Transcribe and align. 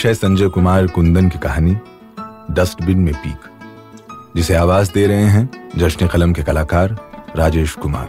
पेश 0.00 0.06
है 0.06 0.12
संजय 0.14 0.48
कुमार 0.48 0.86
कुंदन 0.86 1.28
की 1.28 1.38
कहानी, 1.38 1.74
डस्टबिन 2.54 2.98
में 2.98 3.14
पीक, 3.14 3.40
जिसे 4.36 4.54
आवाज़ 4.54 4.92
दे 4.92 5.06
रहे 5.06 5.24
हैं 5.24 5.70
जश्न 5.76 6.06
कलम 6.06 6.32
के 6.32 6.42
कलाकार 6.42 6.94
राजेश 7.36 7.74
कुमार। 7.74 8.08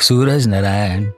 सूरज 0.00 0.46
नारायण 0.46 1.10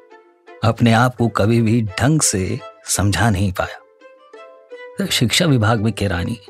अपने 0.65 0.93
आप 0.93 1.17
को 1.17 1.29
कभी 1.29 1.61
भी 1.63 1.81
ढंग 2.01 2.21
से 2.23 2.61
समझा 2.89 3.31
नहीं 3.31 3.53
पाया। 3.53 5.07
शिक्षा 5.11 5.47
विभाग 5.47 5.81
में 5.81 5.93
केरानी 5.93 6.41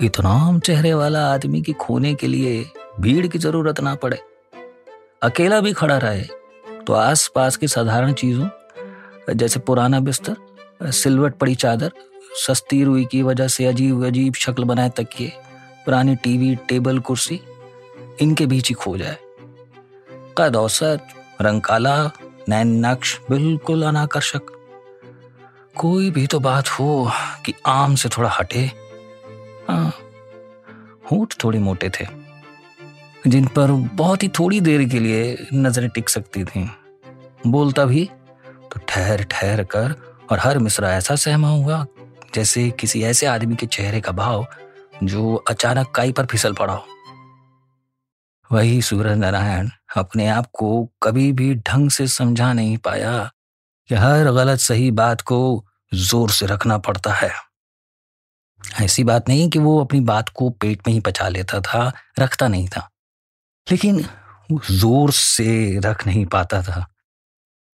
इतना 0.00 0.58
चेहरे 0.64 0.92
वाला 0.94 1.24
आदमी 1.32 1.60
की 1.62 1.72
खोने 1.72 2.14
के 2.14 2.26
लिए 2.26 2.64
भीड़ 3.00 3.26
की 3.26 3.38
ज़रूरत 3.38 3.80
ना 3.80 3.94
पड़े। 3.94 4.18
अकेला 5.22 5.60
भी 5.60 5.72
खड़ा 5.72 5.96
रहे 5.98 6.22
तो 6.86 6.92
आसपास 6.92 7.56
की 7.56 7.68
साधारण 7.68 8.12
चीज़ों, 8.12 8.48
जैसे 9.30 9.60
पुराना 9.60 10.00
बिस्तर, 10.00 10.36
सिलवट 10.92 11.34
पड़ी 11.38 11.54
चादर, 11.54 11.92
सस्ती 12.36 12.82
रुई 12.84 13.04
की 13.04 13.22
वजह 13.22 13.48
से 13.48 13.66
अजीब 13.66 14.04
अजीब 14.06 14.34
शक्ल 14.36 14.64
बनाए 14.64 14.90
तकिए 14.96 15.32
पुरानी 15.84 16.16
टीवी, 16.16 16.54
टेबल, 16.68 16.98
कुर्सी 17.00 17.40
इनके 18.20 18.46
बीच 18.46 18.68
ही 18.68 18.74
खो 18.74 18.96
जाए। 18.98 19.16
कद 20.38 20.56
औसत, 20.56 21.06
रंग 21.42 21.60
काला, 21.60 21.96
नैन 22.48 22.76
नक्श 22.86 23.18
बिल्कुल 23.30 23.82
अनाकर्षक। 23.86 24.52
कोई 25.76 26.10
भी 26.10 26.26
तो 26.26 26.40
बात 26.40 26.68
हो 26.70 27.10
कि 27.44 27.54
आम 27.68 27.94
से 27.94 28.08
थोड़ा 28.08 28.30
हटे। 28.30 28.70
हाँ 29.68 29.92
होठ 31.10 31.34
थोड़े 31.44 31.58
मोटे 31.58 31.90
थे, 31.90 32.06
जिन 33.26 33.46
पर 33.48 33.70
बहुत 33.94 34.22
ही 34.22 34.28
थोड़ी 34.38 34.60
देर 34.60 34.88
के 34.88 34.98
लिए 34.98 35.46
नज़रें 35.54 35.88
टिक 35.90 36.08
सकती 36.08 36.44
थीं। 36.44 36.66
बोलता 37.46 37.84
भी 37.84 38.04
तो 38.72 38.80
ठहर 38.88 39.22
ठहर 39.22 39.62
कर, 39.64 39.94
और 40.32 40.38
हर 40.38 40.58
मिसरा 40.58 40.92
ऐसा 40.92 41.14
सहमा 41.16 41.48
हुआ, 41.48 41.84
जैसे 42.34 42.68
किसी 42.70 43.02
ऐसे 43.02 43.26
आदमी 43.26 43.56
के 43.56 43.66
चेहरे 43.66 44.00
का 44.00 44.12
भाव, 44.12 44.46
जो 45.04 45.34
अचानक 45.50 45.90
काई 45.94 46.12
पर 46.12 46.26
फिसल 46.26 46.54
पड़ा 46.54 46.74
हो। 46.74 46.86
वही 48.50 48.80
सूरज 48.82 49.18
नारायण 49.18 49.68
अपने 49.96 50.26
आप 50.28 50.46
को 50.52 50.88
कभी 51.02 51.32
भी 51.32 51.54
ढंग 51.56 51.90
से 51.90 52.06
समझा 52.08 52.52
नहीं 52.52 52.76
पाया 52.78 53.30
कि 53.90 53.94
हर 53.94 54.30
गलत 54.32 54.58
सही 54.58 54.90
बात 54.92 55.20
को 55.22 55.64
ज़ोर 55.92 56.30
से 56.30 56.46
रखना 56.46 56.78
पड़ता 56.78 57.12
है। 57.12 57.30
ऐसी 58.80 59.04
बात 59.04 59.28
नहीं 59.28 59.50
कि 59.50 59.58
वो 59.58 59.80
अपनी 59.80 60.00
बात 60.00 60.28
को 60.28 60.50
पेट 60.50 60.80
में 60.86 60.94
ही 60.94 61.00
पचा 61.00 61.28
लेता 61.28 61.60
था, 61.60 61.92
रखता 62.18 62.48
नहीं 62.48 62.68
था। 62.68 62.90
लेकिन 63.70 64.04
वो 64.50 64.60
ज़ोर 64.70 65.10
से 65.10 65.80
रख 65.80 66.06
नहीं 66.06 66.26
पाता 66.26 66.62
था। 66.62 66.86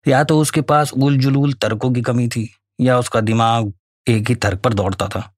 या 0.08 0.24
तो 0.24 0.40
उसके 0.40 0.60
पास 0.60 0.92
उल 0.92 1.18
जुलूल 1.18 1.52
तर्कों 1.52 1.92
की 1.92 2.02
कमी 2.02 2.28
थी, 2.28 2.56
या 2.80 2.98
उसका 2.98 3.20
दिमाग 3.20 3.72
एक 4.08 4.28
ही 4.28 4.34
तर्क 4.34 4.60
पर 4.60 4.74
दौड़ता 4.74 5.08
था। 5.08 5.34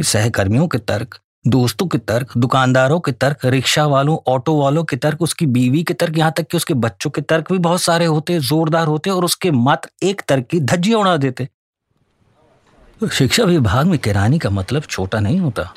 सहकर्मियों 0.00 0.68
के 0.68 0.78
तर्क, 0.78 1.18
दोस्तों 1.46 1.86
के 1.86 1.98
तर्क, 1.98 2.38
दुकानदारों 2.38 3.00
के 3.00 3.12
तर्क 3.12 3.44
रिक्शा 3.44 3.86
वालों 3.86 4.18
ऑटो 4.26 4.62
वालों 4.62 4.84
के 4.84 4.96
तर्क, 4.96 5.22
उसकी 5.22 5.46
बीवी 5.46 5.82
के 5.82 5.94
तर्क, 5.94 6.18
यहाँ 6.18 6.32
तक 6.36 6.46
कि 6.46 6.56
उसके 6.56 6.74
बच्चों 6.74 7.10
के 7.10 7.22
तर्क 7.22 7.52
भी 7.52 7.58
बहुत 7.58 7.82
सारे 7.82 8.04
होते, 8.04 8.38
जोरदार 8.38 8.86
होते, 8.86 9.10
और 9.10 9.24
उसके 9.24 9.50
मत 9.50 9.80
एक 10.02 10.22
तर्क 10.28 10.46
की 10.46 10.60
धज्जियाँ 10.60 11.00
उड़ा 11.00 11.16
देते। 11.16 11.48
शिक्षा 13.08 13.44
विभाग 13.44 13.86
में 13.86 13.98
किरानी 13.98 14.38
का 14.38 14.50
मतलब 14.50 14.82
छोटा 14.82 15.20
नहीं 15.20 15.40
होता। 15.40 15.74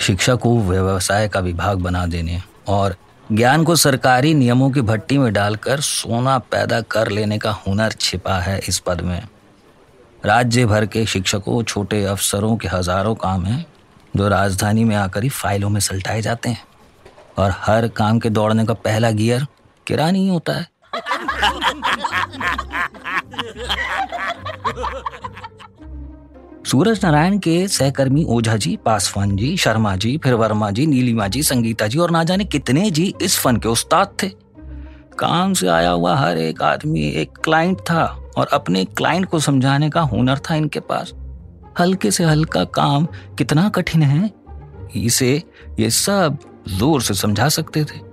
शिक्षा 0.00 0.34
को 0.34 0.60
व्यवसाय 0.60 1.28
का 1.28 1.40
विभाग 1.40 1.78
बना 1.78 2.06
देने 2.06 2.42
और 2.68 2.96
ज्ञान 3.32 3.64
को 3.64 3.76
सरकारी 3.76 4.34
नियमों 4.34 4.70
की 4.70 4.80
भट्टी 4.80 5.18
में 5.18 5.32
डालकर 5.32 5.80
सोना 5.80 6.38
पैदा 6.38 6.80
कर 6.80 7.08
लेने 7.08 7.38
का 7.38 7.50
हुनर 7.50 7.92
छिपा 7.92 8.38
है 8.38 8.60
इस 8.68 8.78
पद 8.78 9.00
में। 9.00 9.22
राज्य 10.24 10.66
भर 10.66 10.86
के 10.86 11.06
शिक्षकों, 11.06 11.62
छोटे 11.62 12.04
अफसरों 12.04 12.56
के 12.56 12.68
हज़ारों 12.68 13.14
काम 13.14 13.44
हैं 13.44 13.66
जो 14.16 14.28
राजधानी 14.28 14.84
में 14.84 14.96
आकर 14.96 15.22
ही 15.22 15.28
फाइलों 15.28 15.68
में 15.68 15.80
सलटाए 15.80 16.22
जाते 16.22 16.48
हैं। 16.48 16.64
और 17.38 17.54
हर 17.56 17.88
काम 17.88 18.18
के 18.18 18.30
दौड़ने 18.30 18.66
का 18.66 18.74
पहला 18.74 19.10
गियर 19.10 19.46
किरानी 19.86 20.18
ही 20.18 20.28
होता 20.28 20.52
है। 20.52 20.68
सूरज 26.66 27.00
नारायण 27.04 27.38
के 27.38 27.56
सहकर्मी 27.68 28.24
ओझा 28.26 28.56
जी, 28.56 28.74
पासवान 28.76 29.36
जी, 29.36 29.56
शर्मा 29.56 29.94
जी, 29.96 30.16
फिर 30.18 30.34
वर्मा 30.34 30.70
जी, 30.70 30.86
नीलिमा 30.86 31.28
जी, 31.28 31.42
संगीता 31.42 31.86
जी 31.86 31.98
और 31.98 32.10
ना 32.10 32.22
जाने 32.24 32.44
कितने 32.44 32.90
जी 32.90 33.04
इस 33.22 33.38
फन 33.38 33.56
के 33.56 33.68
उस्ताद 33.68 34.16
थे। 34.22 34.28
काम 35.18 35.52
से 35.52 35.68
आया 35.68 35.90
हुआ 35.90 36.16
हर 36.16 36.38
एक 36.38 36.62
आदमी 36.62 37.06
एक 37.12 37.38
क्लाइंट 37.44 37.80
था 37.80 38.04
और 38.36 38.48
अपने 38.52 38.84
क्लाइंट 38.86 39.26
को 39.26 39.40
समझाने 39.40 39.90
का 39.90 40.00
हुनर 40.02 40.38
था 40.50 40.54
इनके 40.54 40.80
पास। 40.82 41.12
हल्के 41.78 42.10
से 42.10 42.24
हल्का 42.24 42.64
काम 42.74 43.06
कितना 43.38 43.68
कठिन 43.68 44.02
है, 44.02 44.30
इसे 44.96 45.42
ये 45.80 45.90
सब 45.92 46.38
ज़ोर 46.68 47.02
से 47.02 47.14
समझा 47.14 47.48
सकते 47.50 47.84
थे। 47.84 48.04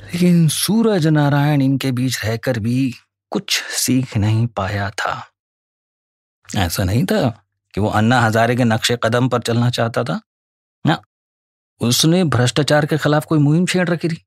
लेकिन 0.00 0.46
सूरज 0.54 1.06
नारायण 1.06 1.62
इनके 1.62 1.92
बीच 1.92 2.24
रहकर 2.24 2.58
भी 2.58 2.92
कुछ 3.32 3.62
सीख 3.78 4.16
नहीं 4.16 4.46
पाया 4.46 4.90
था। 4.90 5.24
ऐसा 6.48 6.84
नहीं 6.84 7.04
था 7.04 7.28
कि 7.74 7.80
वो 7.80 7.88
अन्ना 7.90 8.20
हजारे 8.20 8.56
के 8.56 8.64
नक्शे 8.64 8.98
कदम 9.02 9.28
पर 9.28 9.42
चलना 9.42 9.70
चाहता 9.70 10.04
था। 10.04 10.20
ना, 10.84 11.00
उसने 11.80 12.22
भ्रष्टाचार 12.26 12.86
के 12.86 12.98
खिलाफ 12.98 13.26
कोई 13.26 13.38
मुहिम 13.38 13.66
छेड़ 13.66 13.88
रखी 13.88 14.08
थी। 14.08 14.24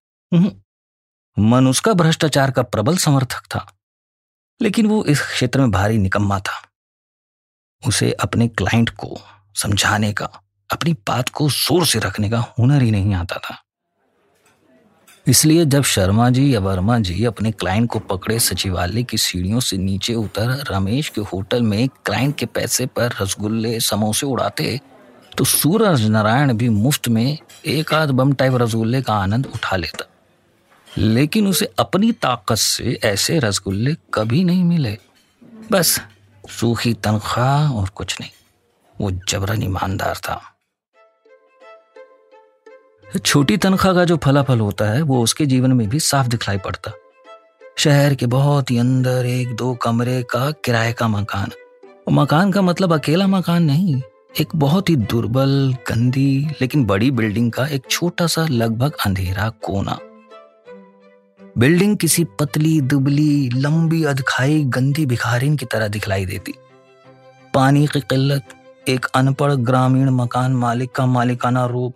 मन 1.37 1.67
उसका 1.67 1.93
भ्रष्टाचार 1.93 2.51
का 2.51 2.61
प्रबल 2.63 2.97
समर्थक 2.97 3.45
था, 3.45 3.65
लेकिन 4.61 4.85
वो 4.85 5.03
इस 5.05 5.21
क्षेत्र 5.21 5.59
में 5.59 5.71
भारी 5.71 5.97
निकम्मा 5.97 6.39
था। 6.39 6.61
उसे 7.83 8.11
अपने 8.13 8.47
क्लाइंट 8.49 8.89
को 8.95 9.17
समझाने 9.55 10.11
का, 10.13 10.25
अपनी 10.69 10.93
बात 11.07 11.29
को 11.29 11.49
ज़ोर 11.49 11.85
से 11.85 11.99
रखने 11.99 12.29
का 12.29 12.39
हुनर 12.59 12.81
ही 12.81 12.91
नहीं 12.91 13.13
आता 13.15 13.39
था। 13.39 13.55
इसलिए 15.27 15.65
जब 15.65 15.83
शर्मा 15.83 16.29
जी 16.29 16.53
या 16.53 16.59
वर्मा 16.59 16.99
जी 16.99 17.23
अपने 17.25 17.51
क्लाइंट 17.51 17.89
को 17.89 17.99
पकड़े, 17.99 18.39
सचिवालय 18.39 19.03
की 19.03 19.17
सीढ़ियों 19.17 19.59
से 19.59 19.77
नीचे 19.77 20.13
उतर 20.13 20.63
रमेश 20.71 21.09
के 21.09 21.21
होटल 21.21 21.61
में 21.61 21.87
क्लाइंट 22.05 22.35
के 22.35 22.45
पैसे 22.45 22.85
पर 22.85 23.13
रसगुल्ले, 23.21 23.79
समोसे 23.79 24.25
उड़ाते 24.25 24.79
तो 25.37 25.43
सूरज 25.43 26.01
नारायण 26.01 26.53
भी 26.53 26.69
मुफ़्त 26.69 27.07
में 27.07 27.37
एक 27.65 27.93
आध 27.93 28.09
बम 28.09 28.33
टाइप 28.33 28.53
रसगुल्ले 28.55 29.01
का 29.01 29.13
आनंद 29.13 29.45
उठा 29.45 29.75
लेता। 29.75 30.05
लेकिन 30.97 31.47
उसे 31.47 31.73
अपनी 31.79 32.11
ताकत 32.11 32.55
से 32.55 32.99
ऐसे 33.03 33.39
रसगुल्ले 33.39 33.95
कभी 34.13 34.43
नहीं 34.43 34.63
मिले। 34.63 34.97
बस, 35.71 36.01
सूखी 36.49 36.93
तनख्वाह 36.93 37.71
और 37.71 37.89
कुछ 37.89 38.17
नहीं। 38.21 38.31
वो 39.01 39.11
जबरन 39.11 39.63
ईमानदार 39.63 40.15
था। 40.15 40.50
छोटी 43.17 43.57
तनख्वाह 43.57 43.93
का 43.93 44.05
जो 44.05 44.17
फलाफल 44.17 44.59
होता 44.59 44.85
है, 44.85 45.01
वो 45.01 45.23
उसके 45.23 45.45
जीवन 45.45 45.71
में 45.71 45.89
भी 45.89 45.99
साफ़ 45.99 46.27
दिखलाई 46.27 46.57
पड़ता। 46.57 46.91
शहर 47.77 48.15
के 48.15 48.25
बहुत 48.25 48.71
ही 48.71 48.77
अंदर 48.77 49.25
एक 49.25 49.55
दो 49.55 49.73
कमरे 49.73 50.23
का 50.23 50.51
किराए 50.51 50.93
का 50.93 51.07
मकान। 51.07 51.51
मकान 52.11 52.51
का 52.51 52.61
मतलब 52.61 52.93
अकेला 52.93 53.27
मकान 53.27 53.63
नहीं, 53.63 54.01
एक 54.39 54.47
बहुत 54.55 54.89
ही 54.89 54.95
दुर्बल, 54.95 55.75
गंदी, 55.89 56.47
लेकिन 56.61 56.85
बड़ी 56.85 57.11
बिल्डिंग 57.11 57.51
का 57.51 57.67
एक 57.67 57.81
छोटा 57.89 58.27
सा 58.27 58.47
लगभग 58.47 58.93
अंधेरा 59.05 59.49
कोना। 59.49 59.97
बिल्डिंग 61.57 61.97
किसी 61.97 62.23
पतली, 62.23 62.81
दुबली, 62.81 63.49
लंबी, 63.49 64.03
अधखाई, 64.03 64.63
गंदी 64.63 65.05
भिखारिन 65.05 65.55
की 65.55 65.65
तरह 65.65 65.87
दिखलाई 65.87 66.25
देती। 66.25 66.53
पानी 67.53 67.87
की 67.87 67.99
किल्लत, 67.99 68.43
एक 68.89 69.05
अनपढ़ 69.05 69.51
ग्रामीण 69.51 70.09
मकान 70.09 70.51
मालिक 70.51 70.91
का 70.91 71.05
मालिकाना 71.05 71.65
रूप 71.65 71.95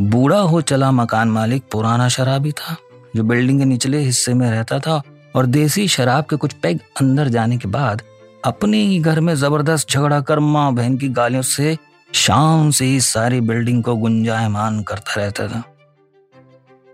बूढ़ा 0.00 0.38
हो 0.40 0.60
चला 0.60 0.90
मकान 0.92 1.28
मालिक 1.28 1.62
पुराना 1.72 2.08
शराबी 2.08 2.52
था, 2.52 2.76
जो 3.16 3.22
बिल्डिंग 3.24 3.58
के 3.58 3.64
निचले 3.64 3.98
हिस्से 3.98 4.34
में 4.34 4.50
रहता 4.50 4.78
था 4.78 5.02
और 5.36 5.46
देसी 5.46 5.86
शराब 5.88 6.24
के 6.24 6.36
कुछ 6.36 6.52
पैग 6.52 6.78
अंदर 7.00 7.28
जाने 7.28 7.56
के 7.58 7.68
बाद 7.68 8.02
अपने 8.44 8.82
ही 8.82 8.98
घर 8.98 9.20
में 9.20 9.34
ज़बरदस्त 9.34 9.90
झगड़ा 9.90 10.20
कर 10.20 10.38
माँ 10.38 10.72
बहन 10.74 10.96
की 10.98 11.08
गालियों 11.08 11.42
से 11.42 11.76
शाम 12.12 12.70
से 12.70 12.84
ही 12.84 13.00
सारी 13.00 13.40
बिल्डिंग 13.40 13.82
को 13.84 13.96
गुंजायमान 13.96 14.82
करता 14.82 15.14
रहता 15.16 15.48
था। 15.48 15.62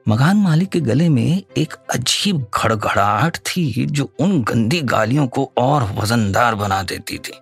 मकान 0.08 0.36
मालिक 0.36 0.68
के 0.68 0.80
गले 0.80 1.08
में 1.08 1.42
एक 1.56 1.74
अजीब 1.94 2.44
घड़घड़ाहट 2.54 3.36
थी, 3.36 3.86
जो 3.86 4.10
उन 4.20 4.42
गंदी 4.42 4.80
गालियों 4.82 5.26
को 5.26 5.50
और 5.58 5.90
वजनदार 5.94 6.54
बना 6.54 6.82
देती 6.82 7.18
थी। 7.18 7.40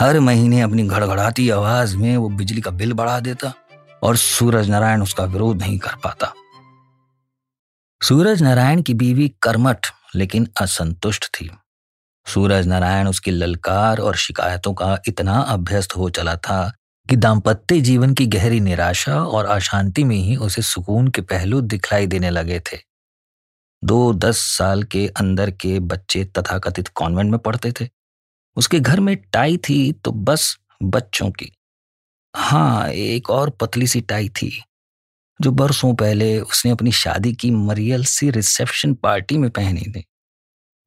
हर 0.00 0.20
महीने 0.20 0.60
अपनी 0.60 0.88
घड़घड़ाती 0.88 1.48
आवाज़ 1.50 1.96
में 1.96 2.16
वो 2.16 2.28
बिजली 2.28 2.60
का 2.60 2.70
बिल 2.70 2.92
बढ़ा 2.92 3.18
देता 3.20 3.52
और 4.02 4.16
सूरज 4.16 4.70
नारायण 4.70 5.02
उसका 5.02 5.24
विरोध 5.24 5.58
नहीं 5.58 5.78
कर 5.78 5.94
पाता। 5.94 6.32
सूरज 8.02 8.42
नारायण 8.42 8.82
की 8.82 8.94
बीवी 8.94 9.28
कर्मठ, 9.42 9.86
लेकिन 10.14 10.48
असंतुष्ट 10.60 11.24
थी। 11.24 11.50
सूरज 12.26 12.66
नारायण 12.66 13.08
उसकी 13.08 13.30
ललकार 13.30 13.98
और 13.98 14.16
शिकायतों 14.16 14.74
का 14.74 14.98
इतना 15.08 15.40
अभ्यस्त 15.40 15.96
हो 15.96 16.10
चला 16.10 16.36
था 16.36 16.72
कि 17.08 17.16
दाम्पत्य 17.16 17.80
जीवन 17.80 18.14
की 18.14 18.26
गहरी 18.26 18.60
निराशा 18.60 19.22
और 19.24 19.44
अशांति 19.44 20.04
में 20.04 20.16
ही 20.16 20.36
उसे 20.36 20.62
सुकून 20.62 21.08
के 21.08 21.22
पहलू 21.22 21.60
दिखलाई 21.60 22.06
देने 22.06 22.30
लगे 22.30 22.60
थे। 22.60 22.78
दो 23.84 24.12
दस 24.12 24.38
साल 24.58 24.82
के 24.82 25.06
अंदर 25.08 25.50
के 25.50 25.80
बच्चे 25.80 26.24
तथाकथित 26.24 26.88
कॉन्वेंट 26.88 27.30
में 27.30 27.38
पढ़ते 27.38 27.72
थे। 27.80 27.88
उसके 28.56 28.80
घर 28.80 29.00
में 29.00 29.16
टाई 29.16 29.56
थी 29.56 29.92
तो 29.92 30.12
बस 30.12 30.56
बच्चों 30.82 31.30
की। 31.30 31.52
हाँ 32.34 32.88
एक 32.88 33.30
और 33.30 33.50
पतली 33.50 33.86
सी 33.86 34.00
टाई 34.00 34.28
थी, 34.28 34.62
जो 35.40 35.50
बरसों 35.50 35.94
पहले 35.94 36.40
उसने 36.40 36.70
अपनी 36.70 36.92
शादी 36.92 37.32
की 37.32 37.50
मरियल 37.50 38.04
सी 38.04 38.30
रिसेप्शन 38.30 38.94
पार्टी 38.94 39.38
में 39.38 39.50
पहनी 39.50 39.80
थी। 39.80 40.04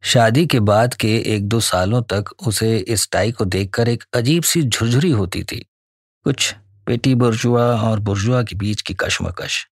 शादी 0.03 0.45
के 0.45 0.59
बाद 0.59 0.93
के 0.93 1.17
एक 1.35 1.47
दो 1.47 1.59
सालों 1.59 2.01
तक 2.03 2.25
उसे 2.47 2.77
इस 2.77 3.09
टाई 3.11 3.31
को 3.31 3.45
देखकर 3.45 3.89
एक 3.89 4.03
अजीब 4.13 4.43
सी 4.43 4.61
झुरझुरी 4.61 5.11
होती 5.11 5.43
थी। 5.43 5.65
कुछ 6.23 6.55
पेटी 6.85 7.15
बुर्जुआ 7.15 7.81
और 7.81 7.99
बुर्जुआ 7.99 8.43
के 8.43 8.55
बीच 8.55 8.81
की 8.81 8.93
कशमकश। 8.93 9.67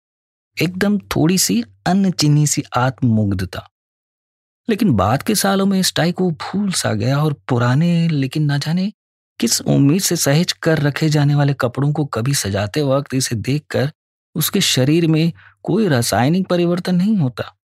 एकदम 0.62 0.98
थोड़ी 0.98 1.38
सी 1.38 1.64
अन्न 1.88 2.12
चिन्नी 2.12 2.48
सी 2.48 2.64
आत्ममुग्धता। 2.78 3.68
लेकिन 4.70 4.92
बाद 4.92 5.24
के 5.24 5.36
सालों 5.36 5.66
में 5.66 5.80
इस 5.80 5.94
टाई 5.96 6.12
को 6.12 6.32
भूल 6.32 6.72
सा 6.72 6.94
गया 6.94 7.18
और 7.24 7.34
पुराने 7.34 8.08
लेकिन 8.08 8.44
ना 8.44 8.58
जाने 8.58 8.92
किस 9.40 9.62
उम्मीद 9.62 10.02
से 10.02 10.16
सहेज 10.16 10.52
कर 10.52 10.78
रखे 10.78 11.10
जाने 11.10 11.36
वाले 11.36 11.54
कपड़ों 11.54 11.92
को 11.94 12.06
कभी 12.06 12.34
सजाते 12.34 12.82
वक्त 12.82 13.14
इसे 13.14 13.36
देखकर 13.36 13.92
उसके 14.36 14.62
शरीर 14.62 15.08
में 15.08 15.32
कोई 15.64 15.88
रासायनिक 15.88 16.48
परिवर्तन 16.48 16.96
नहीं 16.96 17.18
होता। 17.18 17.56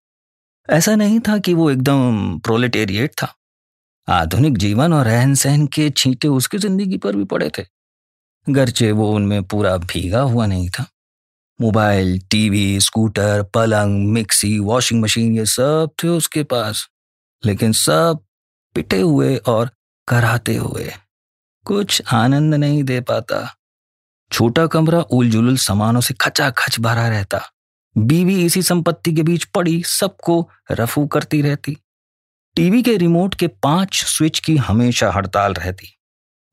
ऐसा 0.70 0.96
नहीं 0.96 1.20
था 1.20 1.38
कि 1.38 1.54
वो 1.54 1.70
एकदम 1.70 2.38
प्रोलेटेरिएट 2.38 3.10
था। 3.10 3.34
आधुनिक 4.08 4.58
जीवन 4.58 4.92
और 4.92 5.04
रहन 5.04 5.34
सहन 5.34 5.66
के 5.66 5.90
छींटे 5.90 6.28
उसकी 6.28 6.58
ज़िंदगी 6.58 6.96
पर 6.96 7.16
भी 7.16 7.24
पड़े 7.24 7.50
थे। 7.58 7.62
गरचे 8.48 8.92
वो 8.92 9.10
उनमें 9.12 9.42
पूरा 9.42 9.76
भीगा 9.76 10.20
हुआ 10.20 10.46
नहीं 10.46 10.68
था। 10.68 10.86
मोबाइल, 11.60 12.18
टीवी, 12.30 12.80
स्कूटर, 12.80 13.42
पलंग, 13.42 14.08
मिक्सी 14.08 14.58
वॉशिंग 14.58 15.02
मशीन 15.02 15.36
ये 15.36 15.46
सब 15.46 15.90
थे 16.02 16.08
उसके 16.08 16.42
पास। 16.42 16.88
लेकिन 17.46 17.72
सब 17.72 18.18
पिटे 18.74 19.00
हुए 19.00 19.36
और 19.36 19.70
कराते 20.08 20.56
हुए। 20.56 20.92
कुछ 21.64 22.02
आनंद 22.12 22.54
नहीं 22.54 22.82
दे 22.84 23.00
पाता। 23.00 23.56
छोटा 24.30 24.66
कमरा 24.66 25.00
उलझुल 25.00 25.56
सामानों 25.56 26.00
से 26.00 26.14
खचा 26.14 26.50
खच 26.50 26.78
भरा 26.80 27.08
रहता। 27.08 27.40
बीवी 27.96 28.44
इसी 28.44 28.62
संपत्ति 28.62 29.12
के 29.12 29.22
बीच 29.22 29.44
पड़ी, 29.44 29.82
सबको 29.82 30.48
रफू 30.70 31.06
करती 31.06 31.42
रहती। 31.42 31.76
टीवी 32.56 32.82
के 32.82 32.96
रिमोट 32.96 33.34
के 33.34 33.46
पाँच 33.46 34.02
स्विच 34.04 34.38
की 34.38 34.56
हमेशा 34.56 35.10
हड़ताल 35.10 35.54
रहती। 35.54 35.88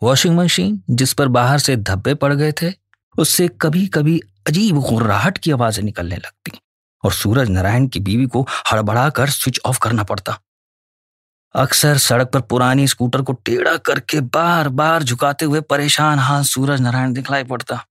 वॉशिंग 0.01 0.35
मशीन, 0.37 0.81
जिस 0.89 1.13
पर 1.13 1.27
बाहर 1.27 1.59
से 1.59 1.75
धब्बे 1.75 2.13
पड़ 2.13 2.33
गए 2.33 2.51
थे, 2.51 2.71
उससे 3.17 3.47
कभी 3.61 3.85
कभी 3.87 4.19
अजीब 4.47 4.79
गुर्राहट 4.79 5.37
की 5.37 5.51
आवाज़ें 5.51 5.83
निकलने 5.83 6.15
लगती, 6.15 6.51
और 7.03 7.11
सूरज 7.13 7.49
नारायण 7.49 7.87
की 7.87 7.99
बीवी 7.99 8.25
को 8.25 8.47
हड़बड़ा 8.71 9.09
कर 9.09 9.29
स्विच 9.29 9.59
ऑफ़ 9.65 9.79
करना 9.79 10.03
पड़ता। 10.03 10.37
अक्सर 11.55 11.97
सड़क 11.97 12.27
पर 12.27 12.41
पुरानी 12.41 12.87
स्कूटर 12.87 13.21
को 13.21 13.33
टेढ़ा 13.45 13.75
करके 13.77 14.19
बार 14.35 14.67
बार 14.71 15.03
झुकाते 15.03 15.45
हुए 15.45 15.59
परेशान 15.61 16.19
हाथ 16.19 16.43
सूरज 16.43 16.81
नारायण 16.81 17.13
दिखलाई 17.13 17.43
पड़ता। 17.43 17.83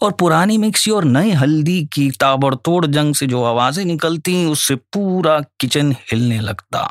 और 0.00 0.12
पुरानी 0.12 0.56
मिक्सी 0.58 0.90
और 0.90 1.04
नई 1.04 1.30
हल्दी 1.32 1.84
की 1.92 2.10
ताबड़तोड़ 2.10 2.84
जंग 2.86 3.14
से 3.14 3.26
जो 3.26 3.42
आवाज़ें 3.44 3.84
निकलती 3.84 4.44
उससे 4.46 4.74
पूरा 4.76 5.38
किचन 5.60 5.92
हिलने 6.10 6.40
लगता। 6.40 6.86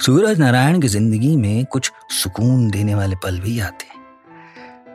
सूरज 0.00 0.38
नारायण 0.40 0.80
की 0.80 0.88
ज़िंदगी 0.88 1.34
में 1.36 1.64
कुछ 1.64 1.90
सुकून 2.12 2.68
देने 2.70 2.94
वाले 2.94 3.16
पल 3.16 3.38
भी 3.40 3.58
आते 3.60 3.92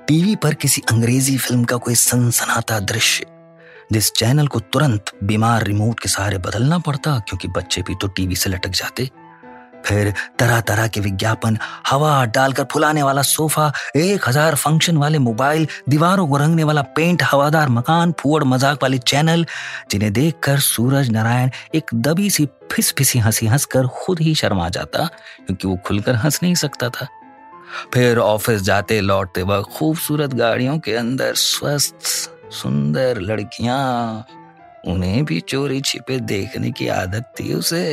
टीवी 0.08 0.36
पर 0.36 0.54
किसी 0.56 0.82
अंग्रेज़ी 0.92 1.38
फ़िल्म 1.38 1.64
का 1.64 1.78
कोई 1.78 1.96
सनसनाता 1.96 2.80
दृश्य, 2.82 3.26
जिस 3.92 4.12
चैनल 4.12 4.48
को 4.48 4.60
तुरंत 4.62 5.12
बीमार 5.24 5.64
रिमोट 5.64 6.00
के 6.00 6.10
सहारे 6.10 6.38
बदलना 6.38 6.78
पड़ता, 6.80 7.18
क्योंकि 7.20 7.48
बच्चे 7.50 7.82
भी 7.82 7.96
तो 7.96 8.08
टीवी 8.10 8.36
से 8.36 8.50
लटक 8.50 8.70
जाते 8.72 9.10
फिर 9.86 10.14
तरह 10.40 10.60
तरह 10.62 10.88
के 10.88 11.00
विज्ञापन, 11.00 11.58
हवा 11.88 12.26
डालकर 12.28 12.64
फुलाने 12.72 13.04
वाला 13.04 13.22
सोफा, 13.24 13.72
एक 13.96 14.28
हज़ार 14.28 14.56
फ़ंक्शन 14.56 14.98
वाले 14.98 15.20
मोबाइल, 15.20 15.68
दीवारों 15.90 16.28
को 16.28 16.38
रंगने 16.38 16.64
वाला 16.64 16.82
पेंट 16.96 17.24
हवादार 17.24 17.70
मकान 17.70 18.14
फुअड़ 18.20 18.44
मज़ाक 18.44 18.84
वाले 18.84 18.98
चैनल 19.00 19.46
जिन्हें 19.92 20.12
देखकर 20.14 20.60
सूरज 20.62 21.10
नारायण 21.10 21.50
एक 21.76 21.94
दबी 21.96 22.30
सी 22.30 22.48
फिस 22.72 22.94
फिसी 22.96 23.20
हँसी 23.20 23.48
हंसकर 23.48 23.88
खुद 23.96 24.20
ही 24.20 24.36
शर्मा 24.36 24.70
जाता, 24.70 25.06
क्योंकि 25.48 25.68
वो 25.68 25.78
खुलकर 25.86 26.16
हंस 26.16 26.40
नहीं 26.44 26.56
सकता 26.56 26.90
था। 26.90 27.08
फिर 27.94 28.18
ऑफ़िस 28.18 28.62
जाते 28.62 29.00
लौटते 29.02 29.44
वक्त 29.44 29.72
खूबसूरत 29.72 30.34
गाड़ियों 30.34 30.78
के 30.80 30.96
अंदर 30.96 31.34
स्वस्थ, 31.36 32.02
सुंदर 32.52 33.20
लड़कियाँ, 33.22 34.26
उन्हें 34.88 35.24
भी 35.26 35.40
चोरी 35.40 35.82
छिपे 35.82 36.20
देखने 36.20 36.72
की 36.72 36.88
आदत 36.88 37.34
थी 37.40 37.54
उसे। 37.54 37.86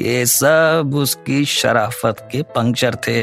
ये 0.00 0.26
सब 0.26 0.90
उसकी 0.94 1.44
शराफत 1.44 2.28
के 2.32 2.42
पंक्चर 2.42 2.94
थे। 2.94 3.22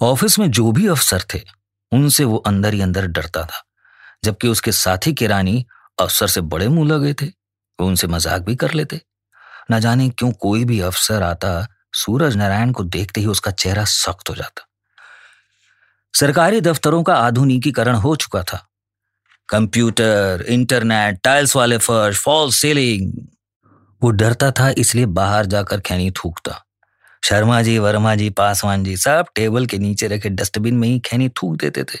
ऑफ़िस 0.00 0.38
में 0.38 0.50
जो 0.50 0.72
भी 0.72 0.86
अफसर 0.86 1.22
थे, 1.34 1.40
उनसे 1.92 2.24
वो 2.24 2.36
अंदर 2.36 2.74
ही 2.74 2.80
अंदर 2.80 3.06
डरता 3.06 3.44
था, 3.44 3.62
जबकि 4.24 4.48
उसके 4.48 4.72
साथी 4.72 5.12
किरानी 5.12 5.66
अफसर 6.00 6.26
से 6.26 6.40
बड़े 6.40 6.68
मुँह 6.68 6.88
लगे 6.88 7.14
थे, 7.14 7.26
वो 7.26 7.86
उनसे 7.86 8.06
मज़ाक 8.06 8.42
भी 8.42 8.56
कर 8.56 8.72
लेते। 8.72 9.00
न 9.70 9.80
जाने 9.80 10.08
क्यों 10.08 10.32
कोई 10.32 10.64
भी 10.64 10.80
अफसर 10.80 11.22
आता, 11.22 11.66
सूरज 11.94 12.36
नारायण 12.36 12.72
को 12.72 12.84
देखते 12.84 13.20
ही 13.20 13.26
उसका 13.26 13.50
चेहरा 13.50 13.84
सख्त 13.84 14.30
हो 14.30 14.34
जाता। 14.34 14.68
सरकारी 16.14 16.60
दफ्तरों 16.60 17.02
का 17.02 17.14
आधुनिकीकरण 17.14 17.94
हो 17.94 18.16
चुका 18.16 18.42
था। 18.42 18.71
कंप्यूटर, 19.52 20.44
इंटरनेट 20.48 21.20
टाइल्स 21.24 21.56
वाले 21.56 21.78
फर्श 21.78 22.18
फॉल 22.18 22.50
सीलिंग 22.50 23.26
वो 24.02 24.10
डरता 24.10 24.50
था, 24.50 24.70
इसलिए 24.78 25.06
बाहर 25.06 25.46
जाकर 25.46 25.80
खैनी 25.80 26.10
थूकता। 26.10 26.64
शर्मा 27.24 27.62
जी, 27.62 27.78
वर्मा 27.78 28.14
जी, 28.14 28.30
पासवान 28.30 28.84
जी, 28.84 28.96
सब 28.96 29.26
टेबल 29.34 29.66
के 29.66 29.78
नीचे 29.78 30.08
रखे 30.08 30.28
डस्टबिन 30.28 30.74
में 30.74 30.88
ही 30.88 30.98
खैनी 30.98 31.28
थूक 31.28 31.56
देते 31.56 31.84
थे। 31.84 31.98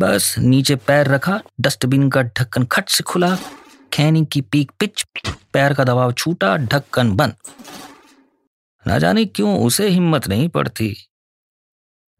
बस 0.00 0.34
नीचे 0.38 0.76
पैर 0.76 1.06
रखा, 1.06 1.40
डस्टबिन 1.60 2.10
का 2.10 2.22
ढक्कन 2.22 2.64
खट 2.64 2.88
से 2.88 3.04
खुला, 3.04 3.38
खैनी 3.92 4.24
की 4.24 4.40
पीक 4.40 4.72
पिच, 4.78 5.06
पैर 5.52 5.74
का 5.74 5.84
दबाव 5.84 6.12
छूटा, 6.12 6.56
ढक्कन 6.56 7.10
बंद। 7.10 7.34
ना 8.86 8.98
जाने 8.98 9.24
क्यों 9.24 9.60
उसे 9.60 9.88
हिम्मत 9.88 10.28
नहीं 10.28 10.48
पड़ती। 10.48 10.96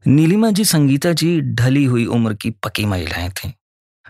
नीलिमा 0.06 0.50
जी, 0.50 0.64
संगीता 0.64 1.12
जी, 1.12 1.40
ढली 1.40 1.84
हुई 1.84 2.06
उम्र 2.06 2.34
की 2.34 2.50
पकी 2.50 2.84
महिलाएँ 2.84 3.30
थीं। 3.30 3.52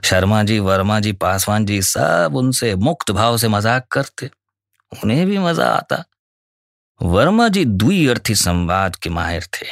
शर्मा 0.04 0.42
जी, 0.42 0.58
वर्मा 0.58 1.00
जी, 1.00 1.12
पासवान 1.12 1.66
जी 1.66 1.80
सब 1.82 2.32
उनसे 2.36 2.74
मुक्त 2.74 3.10
भाव 3.10 3.36
से 3.36 3.48
मज़ाक 3.48 3.86
करते। 3.92 4.30
उन्हें 4.92 5.26
भी 5.26 5.38
मज़ा 5.38 5.66
आता। 5.66 6.04
वर्मा 7.00 7.48
जी 7.48 7.64
दुई 7.64 8.06
अर्थी 8.06 8.34
संवाद 8.34 8.96
के 8.96 9.10
माहिर 9.10 9.46
थे। 9.54 9.66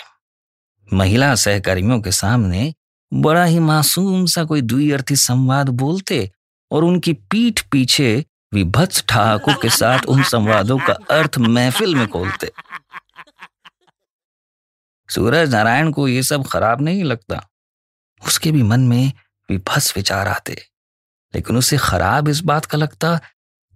महिला 0.88 1.35
सहकर्मियों 1.35 2.00
के 2.00 2.12
सामने 2.12 2.73
बड़ा 3.12 3.45
ही 3.45 3.59
मासूम 3.59 4.26
सा 4.26 4.45
कोई 4.45 4.61
दुई 4.62 4.90
अर्थी 4.90 5.16
संवाद 5.16 5.69
बोलते 5.69 6.31
और 6.71 6.85
उनकी 6.85 7.12
पीठ 7.12 7.61
पीछे 7.71 8.25
विभत्स 8.54 9.04
ठहाकों 9.09 9.54
के 9.54 9.69
साथ 9.69 10.07
उन 10.07 10.23
संवादों 10.23 10.78
का 10.78 10.93
अर्थ 11.11 11.38
महफिल 11.38 11.95
में 11.95 12.07
खोलते। 12.09 12.50
सूरज 15.09 15.54
नारायण 15.54 15.90
को 15.93 16.09
यह 16.09 16.23
सब 16.23 16.47
खराब 16.47 16.83
नहीं 16.83 17.04
लगता। 17.04 17.40
उसके 18.23 18.52
भी 18.52 18.62
मन 18.62 18.81
में 18.81 19.12
विभस 19.51 19.93
विचार 19.97 20.29
आते। 20.29 20.63
लेकिन 21.35 21.57
उसे 21.57 21.77
खराब 21.77 22.29
इस 22.29 22.41
बात 22.41 22.65
का 22.65 22.79
लगता 22.79 23.21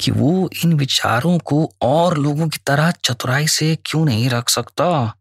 कि 0.01 0.11
वो 0.11 0.51
इन 0.65 0.73
विचारों 0.73 1.39
को 1.39 1.73
और 1.83 2.19
लोगों 2.19 2.49
की 2.49 2.59
तरह 2.67 2.91
चतुराई 3.05 3.47
से 3.47 3.79
क्यों 3.87 4.05
नहीं 4.05 4.31
रख 4.31 4.49
सकता? 4.49 5.15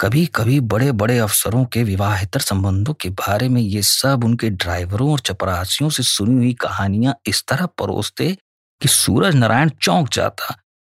कभी 0.00 0.26
कभी 0.26 0.60
बड़े 0.60 0.92
बड़े 0.92 1.18
अफसरों 1.18 1.64
के 1.64 1.82
विवाहितर 1.82 2.40
संबंधों 2.40 2.94
के 2.94 3.08
बारे 3.10 3.48
में 3.48 3.60
ये 3.62 3.82
सब 3.82 4.24
उनके 4.24 4.50
ड्राइवरों 4.50 5.12
और 5.12 5.20
चपरासियों 5.20 5.90
से 5.90 6.02
सुनी 6.02 6.34
हुई 6.34 6.54
कहानियाँ 6.54 7.14
इस 7.26 7.44
तरह 7.48 7.66
परोसते 7.66 8.38
कि 8.82 8.88
सूरज 8.88 9.34
नारायण 9.34 9.70
चौंक 9.82 10.08
जाता, 10.08 10.56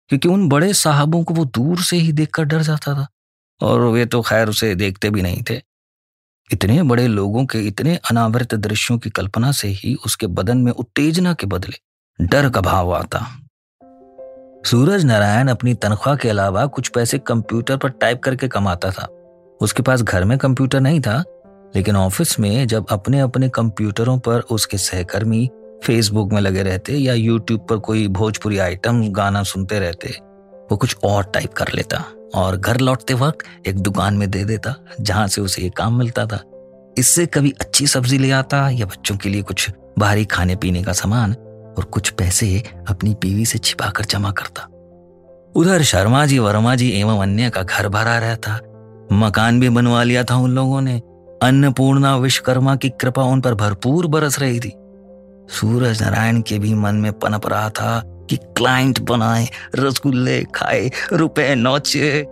क्योंकि 0.09 0.27
उन 0.27 0.49
बड़े 0.49 0.73
साहबों 0.73 1.23
को 1.23 1.33
वो 1.33 1.45
दूर 1.45 1.81
से 1.81 1.97
ही 1.97 2.11
देखकर 2.11 2.43
डर 2.43 2.61
जाता 2.61 2.93
था। 2.93 3.07
और 3.61 3.81
वे 3.81 4.05
तो 4.05 4.21
खैर 4.21 4.49
उसे 4.49 4.75
देखते 4.75 5.09
भी 5.09 5.21
नहीं 5.21 5.43
थे। 5.49 5.61
इतने 6.53 6.83
बड़े 6.83 7.07
लोगों 7.07 7.45
के 7.45 7.59
इतने 7.59 7.95
अनावृत 8.11 8.53
दृश्यों 8.55 8.97
की 8.97 9.09
कल्पना 9.09 9.51
से 9.51 9.67
ही 9.67 9.93
उसके 10.05 10.27
बदन 10.27 10.57
में 10.57 10.71
उत्तेजना 10.71 11.33
के 11.33 11.47
बदले 11.47 12.25
डर 12.25 12.49
का 12.49 12.61
भाव 12.61 12.93
आता। 12.95 13.19
सूरज 14.65 15.05
नारायण 15.05 15.47
अपनी 15.47 15.73
तनख्वाह 15.73 16.15
के 16.15 16.29
अलावा 16.29 16.65
कुछ 16.65 16.87
पैसे 16.87 17.17
कंप्यूटर 17.17 17.77
पर 17.77 17.89
टाइप 17.89 18.21
करके 18.23 18.47
कमाता 18.47 18.91
था। 18.91 19.07
उसके 19.61 19.83
पास 19.83 20.01
घर 20.01 20.23
में 20.23 20.37
कंप्यूटर 20.37 20.81
नहीं 20.81 21.01
था, 21.01 21.23
लेकिन 21.75 21.95
ऑफ़िस 21.95 22.39
में 22.39 22.67
जब 22.67 22.85
अपने 22.89 23.19
अपने 23.19 23.49
कंप्यूटरों 23.49 24.17
पर 24.19 24.39
उसके 24.39 24.77
सहकर्मी 24.77 25.49
फेसबुक 25.83 26.33
में 26.33 26.41
लगे 26.41 26.63
रहते 26.63 26.93
या 26.93 27.13
यूट्यूब 27.13 27.65
पर 27.69 27.77
कोई 27.77 28.07
भोजपुरी 28.07 28.57
आइटम 28.57 29.07
गाना 29.13 29.43
सुनते 29.43 29.79
रहते, 29.79 30.19
वो 30.71 30.77
कुछ 30.77 30.97
और 31.03 31.23
टाइप 31.23 31.53
कर 31.53 31.73
लेता। 31.75 32.03
और 32.35 32.57
घर 32.57 32.77
लौटते 32.77 33.13
वक्त 33.13 33.67
एक 33.67 33.79
दुकान 33.79 34.17
में 34.17 34.31
दे 34.31 34.43
देता, 34.43 34.75
जहाँ 35.01 35.27
से 35.27 35.41
उसे 35.41 35.61
ये 35.61 35.69
काम 35.69 35.97
मिलता 35.97 36.25
था। 36.25 36.41
इससे 36.97 37.25
कभी 37.25 37.53
अच्छी 37.61 37.87
सब्ज़ी 37.87 38.17
ले 38.17 38.31
आता 38.31 38.69
या 38.69 38.85
बच्चों 38.85 39.17
के 39.17 39.29
लिए 39.29 39.41
कुछ 39.41 39.69
बाहरी 39.99 40.25
खाने 40.25 40.55
पीने 40.55 40.83
का 40.83 40.93
सामान 40.93 41.33
और 41.77 41.83
कुछ 41.83 42.09
पैसे 42.09 42.63
अपनी 42.87 43.13
बीवी 43.13 43.45
से 43.45 43.57
छिपाकर 43.57 44.05
जमा 44.05 44.31
करता। 44.31 44.67
उधर 45.55 45.83
शर्मा 45.83 46.25
जी 46.25 46.39
वर्मा 46.39 46.75
जी 46.75 46.89
एवं 46.89 47.21
अन्य 47.21 47.49
का 47.49 47.63
घर 47.63 47.89
भरा 47.89 48.17
रहता। 48.17 48.59
मकान 49.13 49.59
भी 49.59 49.69
बनवा 49.69 50.03
लिया 50.03 50.23
था 50.23 50.35
उन 50.35 50.51
लोगों 50.51 50.81
ने। 50.81 51.01
अन्नपूर्णा 51.43 52.17
विश्वकर्मा 52.17 52.75
की 52.75 52.89
कृपा 52.89 53.23
उन 53.23 53.41
पर 53.41 53.53
भरपूर 53.53 54.07
बरस 54.07 54.39
रही 54.39 54.59
थी। 54.59 54.73
सूरज 55.49 56.03
नारायण 56.03 56.41
के 56.41 56.59
भी 56.59 56.73
मन 56.73 56.95
में 56.95 57.11
पनप 57.13 57.47
रहा 57.47 57.69
था 57.69 58.16
कि 58.29 58.37
क्लाइंट 58.37 58.99
बनाए, 58.99 59.49
रसगुल्ले 59.75 60.43
खाए, 60.43 60.91
रुपए 61.13 61.55
नौचे। 61.55 62.27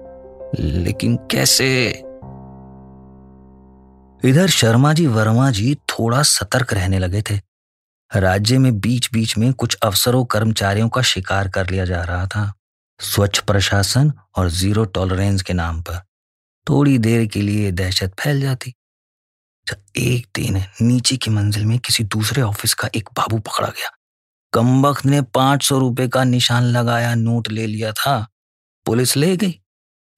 लेकिन 0.59 1.15
कैसे? 1.15 2.01
इधर 4.29 4.47
शर्मा 4.47 4.93
जी, 4.93 5.07
वर्मा 5.07 5.51
जी 5.51 5.75
थोड़ा 5.75 6.23
सतर्क 6.23 6.73
रहने 6.73 6.99
लगे 6.99 7.21
थे। 7.21 7.41
राज्य 8.15 8.57
में 8.57 8.79
बीच 8.79 9.09
बीच 9.13 9.37
में 9.37 9.53
कुछ 9.53 9.77
अफसरों, 9.83 10.25
कर्मचारियों 10.25 10.89
का 10.89 11.01
शिकार 11.01 11.47
कर 11.47 11.69
लिया 11.69 11.85
जा 11.85 12.03
रहा 12.03 12.27
था। 12.27 12.53
स्वच्छ 12.99 13.39
प्रशासन 13.39 14.13
और 14.35 14.49
ज़ीरो 14.49 14.85
टॉलरेंस 14.85 15.41
के 15.41 15.53
नाम 15.53 15.81
पर। 15.81 16.01
थोड़ी 16.69 16.97
देर 16.97 17.25
के 17.25 17.41
लिए 17.41 17.71
दहशत 17.71 18.11
फैल 18.19 18.41
जाती। 18.41 18.73
एक 19.97 20.27
दिन 20.35 20.63
नीचे 20.81 21.17
की 21.17 21.31
मंजिल 21.31 21.65
में 21.65 21.79
किसी 21.79 22.03
दूसरे 22.03 22.41
ऑफ़िस 22.41 22.73
का 22.73 22.89
एक 22.95 23.09
बाबू 23.13 23.37
पकड़ा 23.37 23.67
गया। 23.67 23.94
कमबख्त 24.55 25.05
ने 25.05 25.21
पाँच 25.21 25.63
सौ 25.63 25.79
रुपए 25.79 26.07
का 26.07 26.23
निशान 26.23 26.63
लगाया, 26.63 27.15
नोट 27.15 27.47
ले 27.51 27.67
लिया 27.67 27.91
था। 27.91 28.27
पुलिस 28.85 29.17
ले 29.17 29.37
गई। 29.37 29.59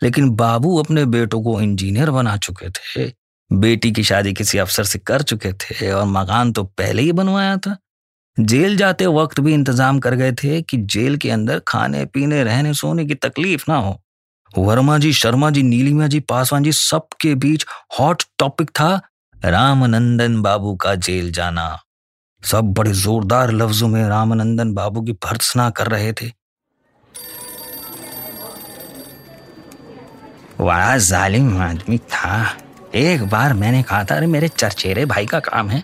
लेकिन 0.04 0.30
बाबू 0.30 0.78
अपने 0.78 1.06
बेटों 1.06 1.44
को 1.44 1.62
इंजीनियर 1.62 2.12
बना 2.12 2.38
चुके 2.38 2.70
थे। 2.70 3.14
बेटी 3.52 3.92
की 3.92 4.04
शादी 4.04 4.34
किसी 4.34 4.58
अफसर 4.58 4.84
से 4.84 5.00
कर 5.00 5.22
चुके 5.22 5.54
थे 5.54 5.92
और 5.92 6.06
मकान 6.06 6.52
तो 6.52 6.64
पहले 6.64 7.02
ही 7.02 7.12
बनवाया 7.12 7.58
था। 7.58 7.78
जेल 8.40 8.78
जाते 8.78 9.06
वक्त 9.06 9.40
भी 9.40 9.54
इंतज़ाम 9.54 10.00
कर 10.00 10.16
गए 10.16 10.32
थे 10.32 10.62
कि 10.62 10.78
जेल 10.78 11.18
के 11.18 11.32
अंदर 11.32 11.62
खाने, 11.68 12.06
पीने, 12.06 12.44
रहने, 12.44 12.74
सोने 12.74 13.06
की 13.06 13.16
तकलीफ़ 13.16 13.66
ना 13.70 13.76
हो। 13.76 14.04
वर्मा 14.58 14.98
जी, 14.98 15.14
शर्मा 15.14 15.50
जी, 15.50 15.64
नीलिमा 15.64 16.08
जी, 16.08 16.20
पासवान 16.20 16.64
जी, 16.64 16.72
सबके 16.72 17.36
बीच 17.36 17.66
हॉट 18.00 18.24
टॉपिक 18.40 18.70
था 18.70 19.02
रामनंदन 19.46 20.42
बाबू 20.42 20.76
का 20.76 20.96
जेल 20.96 21.32
जाना। 21.32 21.80
सब 22.52 22.62
बड़े 22.62 22.92
जोरदार 22.92 23.52
लफ्जों 23.52 23.88
में 23.88 24.08
रामानंदन 24.08 24.74
बाबू 24.74 25.02
की 25.02 25.12
भर्त्सना 25.12 25.70
कर 25.70 25.88
रहे 25.88 26.14
थे। 26.14 26.28
बड़ा 30.62 30.98
जालिम 30.98 31.62
आदमी 31.62 31.98
था। 31.98 32.58
एक 32.96 33.24
बार 33.24 33.54
मैंने 33.54 33.84
कहा 33.84 34.04
था, 34.04 34.16
अरे, 34.16 34.28
मेरे 34.28 34.48
चरचेरे 34.48 35.06
भाई 35.06 35.26
का 35.26 35.40
काम 35.40 35.70
है। 35.70 35.84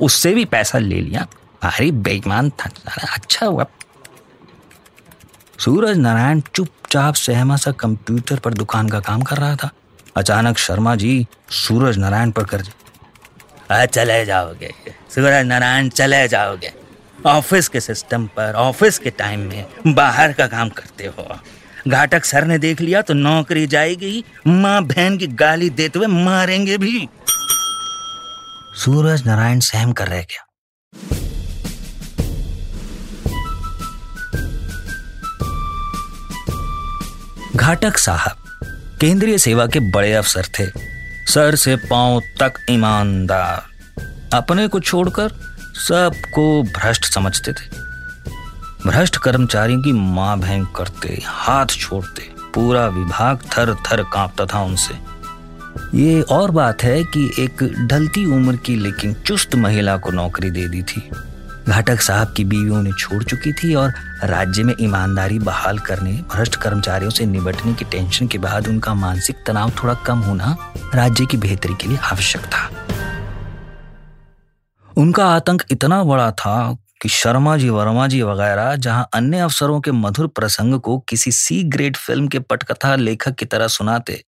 उससे 0.00 0.34
भी 0.34 0.44
पैसा 0.44 0.78
ले 0.78 1.00
लिया। 1.00 1.26
भारी 1.62 1.90
बेईमान 1.90 2.50
था। 2.50 2.70
अच्छा 3.14 3.46
हुआ। 3.46 3.66
सूरज 5.58 5.96
नारायण 5.96 6.40
चुपचाप 6.40 7.14
सहमा 7.14 7.56
सा 7.56 7.72
कंप्यूटर 7.72 8.38
पर 8.38 8.54
दुकान 8.54 8.88
का 8.88 9.00
काम 9.00 9.22
कर 9.22 9.36
रहा 9.36 9.56
था। 9.56 9.70
अचानक 10.16 10.58
शर्मा 10.58 10.96
जी 10.96 11.26
सूरज 11.50 11.98
नारायण 11.98 12.30
पर 12.30 12.44
कर 12.44 12.66
चले 13.86 14.24
जाओगे। 14.24 15.03
सूरज 15.14 15.44
नारायण 15.46 15.88
चले 15.88 16.26
जाओगे। 16.28 16.72
ऑफ़िस 17.26 17.68
के 17.68 17.80
सिस्टम 17.80 18.26
पर, 18.26 18.52
ऑफ़िस 18.52 18.98
के 18.98 19.10
टाइम 19.10 19.40
में 19.40 19.94
बाहर 19.94 20.32
का 20.32 20.46
काम 20.46 20.68
करते 20.68 21.04
हो। 21.04 21.36
घाटक 21.88 22.24
सर 22.24 22.44
ने 22.44 22.58
देख 22.58 22.80
लिया 22.80 23.02
तो 23.02 23.14
नौकरी 23.14 23.66
जाएगी। 23.66 24.24
माँ 24.46 24.82
बहन 24.84 25.18
की 25.18 25.26
गाली 25.26 25.70
देते 25.70 25.98
हुए 25.98 26.06
मारेंगे 26.06 26.78
भी। 26.78 27.08
सूरज 28.76 29.26
नारायण 29.26 29.60
सहम 29.60 29.92
कर 29.92 30.08
रह 30.08 30.22
गया। 30.22 30.46
घाटक 37.56 37.98
साहब, 37.98 38.36
केंद्रीय 39.00 39.38
सेवा 39.38 39.66
के 39.66 39.80
बड़े 39.90 40.12
अफसर 40.12 40.46
थे। 40.58 40.66
सर 41.32 41.54
से 41.54 41.76
पाँव 41.76 42.20
तक 42.40 42.52
ईमानदार। 42.70 43.73
अपने 44.34 44.68
को 44.68 44.80
छोड़कर 44.80 45.28
सबको 45.88 46.62
भ्रष्ट 46.62 47.04
समझते 47.04 47.52
थे। 47.52 47.84
भ्रष्ट 48.86 49.16
कर्मचारियों 49.16 49.82
की 49.82 49.92
माँ 49.92 50.38
बहन 50.38 50.64
करते, 50.76 51.22
हाथ 51.26 51.66
छोड़ते, 51.66 52.22
पूरा 52.54 52.86
विभाग 52.86 53.38
थर 53.58 53.74
थर 53.74 54.02
कांपता 54.02 54.46
था 54.46 54.62
उनसे। 54.62 54.94
ये 55.98 56.22
और 56.22 56.50
बात 56.50 56.82
है 56.82 57.04
कि 57.04 57.30
एक 57.38 57.62
ढलती 57.90 58.24
उम्र 58.26 58.56
की 58.56 58.76
लेकिन 58.76 59.14
चुस्त 59.14 59.54
महिला 59.54 59.96
को 59.96 60.10
नौकरी 60.10 60.50
दे 60.50 60.68
दी 60.68 60.82
थी। 60.82 61.10
घाटक 61.68 62.00
साहब 62.00 62.32
की 62.36 62.44
बीवियों 62.44 62.82
ने 62.82 62.92
छोड़ 62.92 63.22
चुकी 63.22 63.52
थी 63.52 63.74
और 63.74 63.92
राज्य 64.24 64.62
में 64.62 64.74
ईमानदारी 64.80 65.38
बहाल 65.38 65.78
करने, 65.78 66.12
भ्रष्ट 66.12 66.56
कर्मचारियों 66.56 67.10
से 67.10 67.26
निपटने 67.26 67.74
की 67.74 67.84
टेंशन 67.84 68.26
के 68.26 68.38
बाद 68.38 68.68
उनका 68.68 68.94
मानसिक 68.94 69.36
तनाव 69.46 69.70
थोड़ा 69.70 69.94
कम 69.94 70.18
होना 70.18 70.56
राज्य 70.94 71.26
की 71.26 71.36
बेहतरी 71.36 71.74
के 71.74 71.88
लिए 71.88 71.98
आवश्यक 71.98 72.42
था। 72.42 72.70
उनका 74.96 75.26
आतंक 75.26 75.62
इतना 75.70 76.02
बड़ा 76.04 76.30
था 76.32 76.76
कि 77.02 77.08
शर्मा 77.08 77.56
जी, 77.56 77.68
वर्मा 77.68 78.06
जी 78.06 78.20
वगैरह, 78.22 78.74
जहाँ 78.76 79.08
अन्य 79.14 79.38
अफसरों 79.38 79.80
के 79.80 79.92
मधुर 79.92 80.26
प्रसंग 80.26 80.80
को 80.80 80.98
किसी 80.98 81.32
सी 81.32 81.62
ग्रेड 81.64 81.96
फ़िल्म 81.96 82.28
के 82.28 82.38
पटकथा 82.38 82.94
लेखक 82.96 83.34
की 83.34 83.46
तरह 83.46 83.68
सुनाते, 83.68 84.22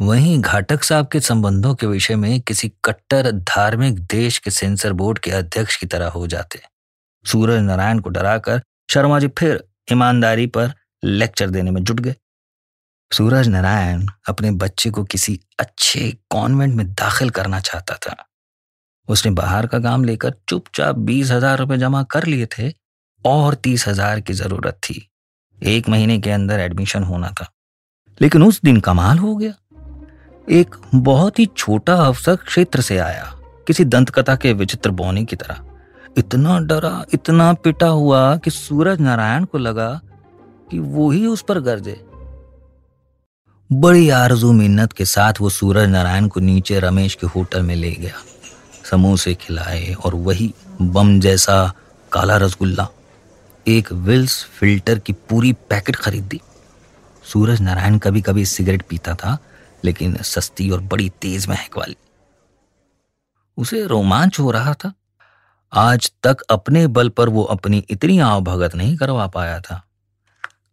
वहीं 0.00 0.40
घाटक 0.40 0.82
साहब 0.84 1.08
के 1.08 1.20
संबंधों 1.20 1.74
के 1.74 1.86
विषय 1.86 2.16
में 2.16 2.40
किसी 2.40 2.72
कट्टर 2.84 3.30
धार्मिक 3.32 3.98
देश 4.06 4.38
के 4.38 4.50
सेंसर 4.50 4.92
बोर्ड 4.92 5.18
के 5.18 5.30
अध्यक्ष 5.30 5.76
की 5.76 5.86
तरह 5.86 6.08
हो 6.08 6.26
जाते। 6.26 6.60
सूरज 7.24 7.60
नारायण 7.62 7.98
को 7.98 8.10
डराकर 8.10 8.62
शर्मा 8.90 9.18
जी 9.18 9.28
फिर 9.28 9.64
ईमानदारी 9.92 10.46
पर 10.46 10.72
लेक्चर 11.04 11.50
देने 11.50 11.70
में 11.70 11.82
जुट 11.84 12.00
गए। 12.00 12.14
सूरज 13.10 13.48
नारायण 13.48 14.06
अपने 14.28 14.50
बच्चे 14.50 14.90
को 14.90 15.04
किसी 15.04 15.40
अच्छे 15.58 16.10
कॉन्वेंट 16.30 16.74
में 16.74 16.86
दाखिल 16.88 17.30
करना 17.30 17.60
चाहता 17.60 17.94
था। 17.94 18.24
उसने 19.08 19.32
बाहर 19.32 19.66
का 19.66 19.78
काम 19.78 20.04
लेकर 20.04 20.34
चुपचाप 20.48 20.96
बीस 20.98 21.30
हज़ार 21.30 21.58
रुपए 21.58 21.76
जमा 21.76 22.02
कर 22.02 22.26
लिए 22.26 22.46
थे 22.48 22.72
और 23.24 23.54
तीस 23.54 23.86
हज़ार 23.88 24.20
की 24.20 24.32
ज़रूरत 24.32 24.78
थी। 24.82 25.06
एक 25.58 25.88
महीने 25.88 26.18
के 26.18 26.30
अंदर 26.30 26.60
एडमिशन 26.60 27.02
होना 27.02 27.30
था। 27.30 27.50
लेकिन 28.20 28.42
उस 28.42 28.60
दिन 28.64 28.80
कमाल 28.80 29.18
हो 29.18 29.34
गया। 29.36 29.52
एक 30.48 30.76
बहुत 30.94 31.38
ही 31.38 31.46
छोटा 31.48 31.94
अफसर 31.96 32.36
क्षेत्र 32.36 32.80
से 32.80 32.98
आया, 32.98 33.24
किसी 33.66 33.84
दंतकथा 33.86 34.36
के 34.36 34.52
विचित्र 34.52 34.90
बौने 34.92 35.24
की 35.24 35.36
तरह। 35.36 35.60
इतना 36.18 36.58
डरा, 36.60 37.04
इतना 37.14 37.52
पिटा 37.54 37.86
हुआ 37.88 38.36
कि 38.36 38.50
सूरज 38.50 39.00
नारायण 39.00 39.44
को 39.44 39.58
लगा 39.58 39.90
कि 40.70 40.78
वो 40.78 41.10
ही 41.10 41.26
उस 41.26 41.42
पर 41.42 41.60
गर्जे 41.60 42.00
बड़ी 43.70 44.08
आरज़ू 44.10 44.52
मिन्नत 44.52 44.92
के 44.92 45.04
साथ 45.04 45.40
वो 45.40 45.48
सूरज 45.50 45.88
नारायण 45.88 46.26
को 46.28 46.40
नीचे 46.40 46.78
रमेश 46.80 47.14
के 47.14 47.26
होटल 47.26 47.62
में 47.62 47.74
ले 47.76 47.90
गया। 47.92 48.22
समोसे 48.90 49.34
खिलाए 49.34 49.94
और 49.94 50.14
वही 50.14 50.54
बम 50.82 51.20
जैसा 51.20 51.74
काला 52.12 52.36
रसगुल्ला 52.36 52.88
एक 53.68 53.92
विल्स 53.92 54.44
फ़िल्टर 54.44 54.98
की 54.98 55.12
पूरी 55.12 55.52
पैकेट 55.52 55.96
खरीद 55.96 56.24
दी। 56.24 56.40
सूरज 57.24 57.60
नारायण 57.60 57.98
कभी 57.98 58.22
कभी 58.22 58.46
सिगरेट 58.46 58.82
पीता 58.82 59.14
था, 59.14 59.38
लेकिन 59.84 60.16
सस्ती 60.16 60.70
और 60.70 60.80
बड़ी 60.80 61.08
तेज 61.08 61.48
महक 61.48 61.78
वाली। 61.78 61.96
उसे 63.56 63.86
रोमांच 63.86 64.40
हो 64.40 64.50
रहा 64.50 64.74
था। 64.74 64.92
आज 65.72 66.12
तक 66.22 66.40
अपने 66.40 66.86
बल 66.86 67.08
पर 67.08 67.28
वो 67.28 67.42
अपनी 67.42 67.84
इतनी 67.90 68.18
आवभगत 68.18 68.74
नहीं 68.74 68.96
करवा 68.96 69.26
पाया 69.26 69.60
था। 69.60 69.82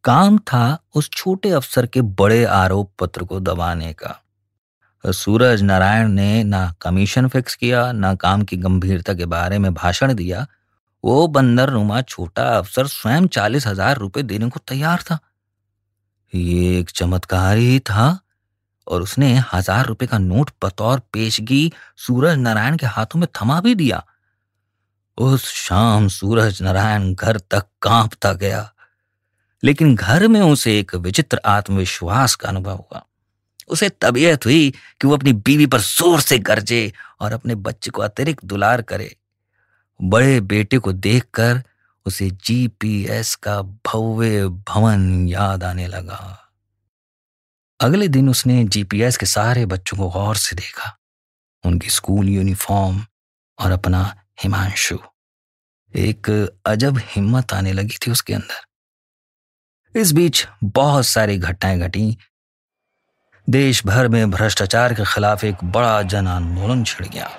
काम 0.04 0.38
था 0.38 0.80
उस 0.96 1.10
छोटे 1.10 1.50
अफसर 1.50 1.86
के 1.86 2.02
बड़े 2.02 2.46
आरोप 2.46 2.92
पत्र 3.00 3.24
को 3.24 3.40
दबाने 3.40 3.94
का। 3.94 4.24
सूरज 5.12 5.62
नारायण 5.62 6.08
ने 6.10 6.44
ना 6.46 6.74
कमीशन 6.82 7.28
फिक्स 7.28 7.56
किया, 7.56 7.92
ना 7.92 8.14
काम 8.16 8.44
की 8.44 8.58
गंभीरता 8.58 9.14
के 9.14 9.26
बारे 9.28 9.60
में 9.60 9.74
भाषण 9.74 10.14
दिया। 10.14 10.46
वो 11.04 11.28
बंदर 11.30 11.70
नुमा 11.70 12.02
छोटा 12.04 12.44
अफसर 12.58 12.88
स्वयं 12.88 13.28
चालीस 13.30 13.68
हज़ार 13.68 13.98
रुपए 13.98 14.24
देने 14.24 14.50
को 14.50 14.60
तैयार 14.68 15.02
था। 15.02 15.20
ये 16.34 16.78
एक 16.80 16.90
चमत्कार 16.92 17.58
ही 17.58 17.80
था 17.82 18.18
और 18.88 19.02
उसने 19.02 19.34
हज़ार 19.54 19.86
रुपए 19.86 20.06
का 20.06 20.18
नोट 20.18 20.52
बतौर 20.64 21.00
पेशगी 21.14 21.72
सूरज 21.98 22.38
नारायण 22.38 22.78
के 22.78 22.86
हाथों 22.88 23.20
में 23.20 23.28
थमा 23.36 23.60
भी 23.62 23.76
दिया। 23.76 24.04
उस 25.18 25.46
शाम 25.56 26.08
सूरज 26.10 26.62
नारायण 26.62 27.14
घर 27.14 27.38
तक 27.52 27.66
कांपता 27.82 28.34
गया, 28.36 28.70
लेकिन 29.64 29.96
घर 29.96 30.28
में 30.28 30.42
उसे 30.42 30.78
एक 30.80 30.96
विचित्र 30.98 31.40
आत्मविश्वास 31.48 32.36
का 32.36 32.50
अनुभव 32.50 32.76
हुआ। 32.76 33.04
उसे 33.68 33.90
तबीयत 33.90 34.46
हुई 34.46 34.70
कि 34.72 35.08
वो 35.08 35.16
अपनी 35.18 35.34
बीवी 35.34 35.66
पर 35.66 35.82
ज़ोर 35.82 36.22
से 36.22 36.38
गरजे 36.40 36.94
और 37.22 37.34
अपने 37.34 37.56
बच्चे 37.56 37.92
को 37.92 38.02
अतिरिक्त 38.02 38.46
दुलार 38.46 38.82
करे। 38.82 39.16
बड़े 40.02 40.42
बेटे 40.42 40.78
को 40.78 40.94
देखकर 40.94 41.64
उसे 42.06 42.30
जीपीएस 42.30 43.36
का 43.36 43.62
भव्य 43.62 44.48
भवन 44.48 45.28
याद 45.28 45.64
आने 45.64 45.88
लगा। 45.88 46.52
अगले 47.80 48.08
दिन 48.08 48.30
उसने 48.30 48.64
जीपीएस 48.64 49.18
के 49.18 49.26
सारे 49.26 49.66
बच्चों 49.66 49.98
को 49.98 50.10
गौर 50.10 50.36
से 50.36 50.56
देखा। 50.56 50.98
उनकी 51.64 51.90
स्कूल 51.90 52.30
यूनिफॉर्म 52.30 53.06
और 53.60 53.72
अपना 53.72 54.16
हिमांशु। 54.44 54.98
एक 55.96 56.30
अजब 56.66 56.98
हिम्मत 56.98 57.54
आने 57.54 57.74
लगी 57.74 57.98
थी 57.98 58.12
उसके 58.12 58.34
अंदर। 58.34 60.00
इस 60.00 60.12
बीच 60.12 60.48
बहुत 60.64 61.06
सारी 61.06 61.38
घटनाएँ 61.38 61.80
घटी 61.80 62.18
देश 63.50 63.86
भर 63.86 64.08
में 64.08 64.32
भ्रष्टाचार 64.32 64.94
के 64.94 65.04
खिलाफ 65.04 65.44
एक 65.44 65.56
बड़ा 65.63 66.01
जन 66.01 66.27
आंदोलन 66.27 66.84
छिड़ 66.84 67.08
गया। 67.08 67.30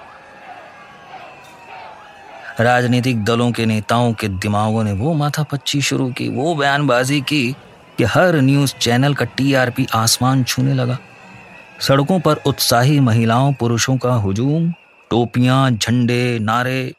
राजनीतिक 2.60 3.24
दलों 3.24 3.52
के 3.52 3.66
नेताओं 3.66 4.12
के 4.12 4.28
दिमागों 4.28 4.84
ने 4.84 4.92
वो 4.92 5.14
माथापच्ची 5.14 5.82
शुरू 5.82 6.12
की, 6.12 6.28
वो 6.28 6.54
बयानबाजी 6.54 7.20
की 7.20 7.52
कि 7.98 8.04
हर 8.04 8.36
न्यूज़ 8.36 8.74
चैनल 8.74 9.14
का 9.14 9.24
टीआरपी 9.24 9.86
आसमान 9.94 10.44
छूने 10.44 10.74
लगा। 10.74 10.98
सड़कों 11.80 12.20
पर 12.20 12.36
उत्साही 12.36 13.00
महिलाओं, 13.00 13.52
पुरुषों 13.52 13.96
का 13.96 14.12
हुजूम, 14.12 14.72
टोपियाँ, 15.10 15.70
झंडे, 15.70 16.38
नारे। 16.38 16.94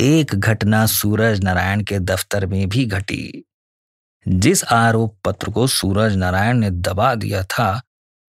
एक 0.00 0.34
घटना 0.34 0.86
सूरज 0.86 1.44
नारायण 1.44 1.82
के 1.82 1.98
दफ्तर 1.98 2.46
में 2.46 2.68
भी 2.68 2.84
घटी। 2.84 3.44
जिस 4.28 4.64
आरोप 4.64 5.16
पत्र 5.24 5.50
को 5.50 5.66
सूरज 5.66 6.16
नारायण 6.16 6.56
ने 6.56 6.70
दबा 6.70 7.14
दिया 7.14 7.42
था, 7.42 7.82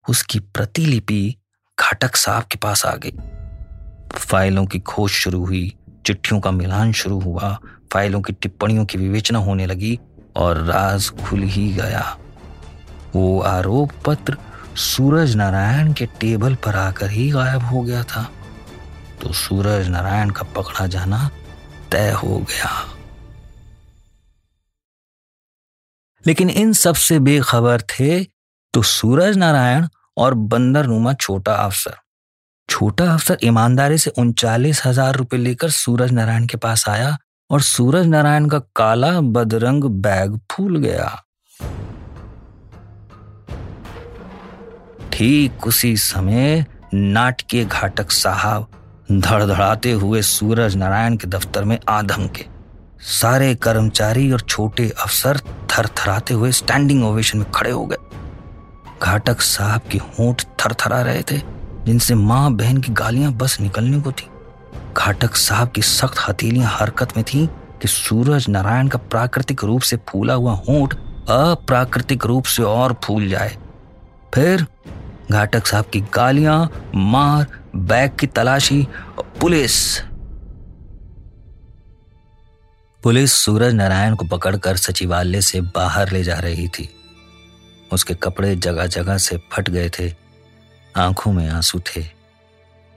उसकी 0.09 0.39
प्रतिलिपि 0.39 1.35
घाटक 1.79 2.15
साहब 2.15 2.43
के 2.43 2.57
पास 2.57 2.85
आ 2.85 2.95
गई। 2.95 3.11
फाइलों 4.11 4.65
की 4.65 4.79
खोज 4.79 5.11
शुरू 5.11 5.45
हुई, 5.45 5.75
चिट्ठियों 6.05 6.41
का 6.41 6.51
मिलान 6.51 6.91
शुरू 6.91 7.19
हुआ, 7.19 7.59
फाइलों 7.93 8.21
की 8.21 8.33
टिप्पणियों 8.33 8.85
की 8.85 8.97
विवेचना 8.97 9.39
होने 9.39 9.65
लगी 9.65 9.99
और 10.35 10.57
राज 10.57 11.09
खुल 11.09 11.43
ही 11.43 11.73
गया। 11.73 12.17
वो 13.15 13.41
आरोप 13.41 13.91
पत्र 14.05 14.37
सूरज 14.75 15.35
नारायण 15.35 15.93
के 15.93 16.05
टेबल 16.05 16.55
पर 16.55 16.75
आकर 16.75 17.09
ही 17.09 17.29
गायब 17.29 17.61
हो 17.61 17.81
गया 17.81 18.03
था। 18.03 18.29
तो 19.21 19.33
सूरज 19.33 19.87
नारायण 19.87 20.29
का 20.29 20.43
पकड़ा 20.43 20.87
जाना 20.87 21.29
तय 21.91 22.11
हो 22.11 22.37
गया। 22.37 22.85
लेकिन 26.23 26.49
इन 26.49 26.71
सबसे 26.73 27.19
बेखबर 27.19 27.81
थे 27.89 28.23
तो 28.73 28.81
सूरज 28.81 29.37
नारायण 29.37 29.87
और 30.17 30.33
बंदर 30.33 30.87
नुमा 30.87 31.13
छोटा 31.13 31.53
अफसर। 31.55 31.95
छोटा 32.69 33.05
अफसर 33.13 33.37
ईमानदारी 33.43 33.97
से 33.97 34.11
उनचालीस 34.17 34.81
हज़ार 34.85 35.15
रुपए 35.15 35.37
लेकर 35.37 35.69
सूरज 35.71 36.11
नारायण 36.11 36.45
के 36.47 36.57
पास 36.57 36.87
आया 36.89 37.17
और 37.49 37.61
सूरज 37.61 38.05
नारायण 38.07 38.47
का 38.49 38.59
काला 38.75 39.19
बदरंग 39.21 39.83
बैग 39.83 40.39
फूल 40.51 40.77
गया। 40.77 41.09
ठीक 45.13 45.67
उसी 45.67 45.95
समय 45.97 46.65
नाटकीय 46.93 47.65
घाटक 47.65 48.11
साहब 48.11 48.67
धड़धड़ाते 49.11 49.91
हुए 49.91 50.21
सूरज 50.21 50.75
नारायण 50.75 51.17
के 51.17 51.27
दफ्तर 51.27 51.63
में 51.63 51.77
आधम 51.89 52.27
के 52.27 52.45
सारे 53.11 53.53
कर्मचारी 53.55 54.31
और 54.31 54.41
छोटे 54.41 54.89
अफसर 54.89 55.39
थरथराते 55.73 56.33
हुए 56.33 56.51
स्टैंडिंग 56.51 57.03
ओवेशन 57.03 57.37
में 57.37 57.51
खड़े 57.51 57.71
हो 57.71 57.85
गए। 57.85 57.97
घाटक 59.01 59.41
साहब 59.41 59.81
के 59.91 59.97
होंठ 59.97 60.43
थरथरा 60.59 61.01
रहे 61.01 61.23
थे, 61.31 61.37
जिनसे 61.85 62.15
माँ 62.15 62.51
बहन 62.53 62.77
की 62.77 62.91
गालियाँ 62.91 63.31
बस 63.33 63.59
निकलने 63.61 63.99
को 64.01 64.11
थी। 64.11 64.27
घाटक 64.97 65.35
साहब 65.35 65.71
की 65.71 65.81
सख्त 65.81 66.19
हथेलियाँ 66.29 66.69
हरकत 66.71 67.17
में 67.17 67.23
थी 67.23 67.45
कि 67.81 67.87
सूरज 67.87 68.47
नारायण 68.49 68.87
का 68.87 68.97
प्राकृतिक 69.09 69.63
रूप 69.63 69.81
से 69.81 69.97
फूला 70.09 70.33
हुआ 70.33 70.53
होंठ 70.69 70.93
अप्राकृतिक 71.29 72.25
रूप 72.25 72.45
से 72.45 72.63
और 72.63 72.95
फूल 73.03 73.27
जाए। 73.29 73.57
फिर 74.33 74.65
घाटक 75.31 75.65
साहब 75.65 75.85
की 75.85 76.01
गालियाँ, 76.13 76.69
मार, 76.95 77.45
बैग 77.75 78.11
की 78.19 78.27
तलाशी 78.27 78.87
पुलिस 79.41 80.01
पुलिस 83.03 83.33
सूरज 83.33 83.73
नारायण 83.73 84.15
को 84.15 84.25
पकड़कर 84.25 84.77
सचिवालय 84.77 85.41
से 85.41 85.61
बाहर 85.61 86.11
ले 86.11 86.23
जा 86.23 86.37
रही 86.39 86.67
थी। 86.67 86.87
उसके 87.93 88.13
कपड़े 88.13 88.55
जगह 88.55 88.87
जगह 88.87 89.17
से 89.17 89.37
फट 89.51 89.69
गए 89.69 89.89
थे, 89.89 90.09
आँखों 90.95 91.31
में 91.33 91.49
आँसू 91.49 91.79
थे। 91.79 92.05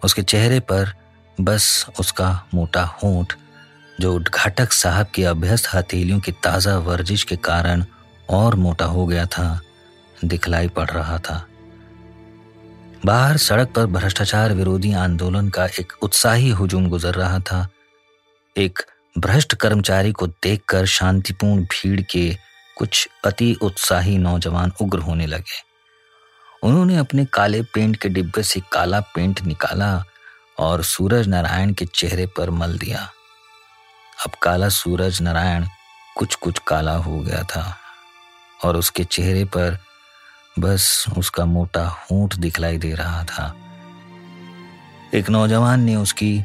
उसके 0.03 0.23
चेहरे 0.23 0.61
पर 0.61 0.93
बस 1.41 1.87
उसका 2.01 2.31
मोटा 2.55 2.85
होंठ, 2.95 3.35
जो 4.01 4.15
उद्घाटक 4.15 4.73
साहब 4.73 5.07
की 5.07 5.23
अभ्यस्त 5.23 5.69
हथेलियों 5.75 6.21
की 6.21 6.33
ताज़ा 6.33 6.79
वर्जिश 6.79 7.25
के 7.25 7.37
कारण 7.37 7.85
और 8.31 8.55
मोटा 8.55 8.85
हो 8.85 9.07
गया 9.07 9.27
था, 9.27 9.61
दिखलाई 10.25 10.69
पड़ 10.69 10.91
रहा 10.91 11.19
था। 11.19 11.47
बाहर 13.05 13.37
सड़क 13.37 13.73
पर 13.73 13.87
भ्रष्टाचार 13.87 14.53
विरोधी 14.53 14.93
आंदोलन 14.93 15.49
का 15.49 15.67
एक 15.67 15.93
उत्साही 16.03 16.51
हुजूम 16.51 16.89
गुजर 16.89 17.15
रहा 17.15 17.39
था। 17.41 17.69
एक 18.57 18.83
भ्रष्ट 19.19 19.55
कर्मचारी 19.55 20.13
को 20.13 20.27
देखकर 20.27 20.87
शांतिपूर्ण 20.87 21.63
भीड़ 21.63 22.01
के 22.01 22.37
कुछ 22.77 23.09
अति 23.25 23.55
उत्साही 23.63 24.19
नौजवान 24.19 24.73
उग्र 24.81 24.99
होने 24.99 25.27
लगे। 25.27 25.63
उन्होंने 26.63 26.97
अपने 26.97 27.25
काले 27.25 27.63
पेंट 27.63 27.97
के 27.97 28.09
डिब्बे 28.09 28.43
से 28.43 28.61
काला 28.73 29.01
पेंट 29.01 29.41
निकाला 29.43 30.05
और 30.59 30.83
सूरज 30.83 31.29
नारायण 31.29 31.73
के 31.73 31.85
चेहरे 31.85 32.27
पर 32.27 32.51
मल 32.51 32.79
दिया। 32.79 33.09
अब 34.27 34.35
काला 34.43 34.69
सूरज 34.69 35.21
नारायण 35.23 35.67
कुछ 36.17 36.35
कुछ 36.35 36.59
काला 36.59 36.95
हो 36.97 37.19
गया 37.21 37.43
था 37.43 37.77
और 38.65 38.77
उसके 38.77 39.05
चेहरे 39.05 39.45
पर 39.45 39.79
बस 40.59 41.05
उसका 41.19 41.45
मोटा 41.45 41.87
होंठ 41.89 42.35
दिखलाई 42.35 42.79
दे 42.79 42.95
रहा 42.95 43.25
था। 43.25 43.55
एक 45.15 45.31
नौजवान 45.31 45.81
ने 45.81 45.97
उसकी 45.97 46.45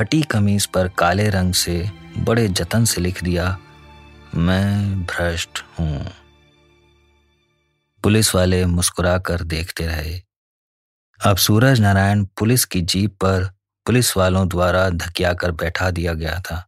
फटी 0.00 0.22
कमीज 0.22 0.66
पर 0.66 0.88
काले 0.88 1.28
रंग 1.30 1.54
से 1.54 1.90
बड़े 2.18 2.48
जतन 2.48 2.84
से 2.84 3.00
लिख 3.00 3.22
दिया, 3.24 3.58
मैं 4.34 5.02
भ्रष्ट 5.04 5.58
हूँ। 5.78 6.06
पुलिस 8.04 8.34
वाले 8.34 8.64
मुस्कुराकर 8.66 9.42
देखते 9.42 9.86
रहे। 9.86 10.22
अब 11.20 11.36
सूरज 11.36 11.80
नारायण 11.80 12.24
पुलिस 12.24 12.64
की 12.64 12.80
जीप 12.80 13.14
पर 13.14 13.44
पुलिस 13.86 14.16
वालों 14.16 14.48
द्वारा 14.48 14.88
धकिया 14.90 15.32
कर 15.34 15.50
बैठा 15.52 15.90
दिया 15.90 16.14
गया 16.14 16.40
था। 16.40 16.64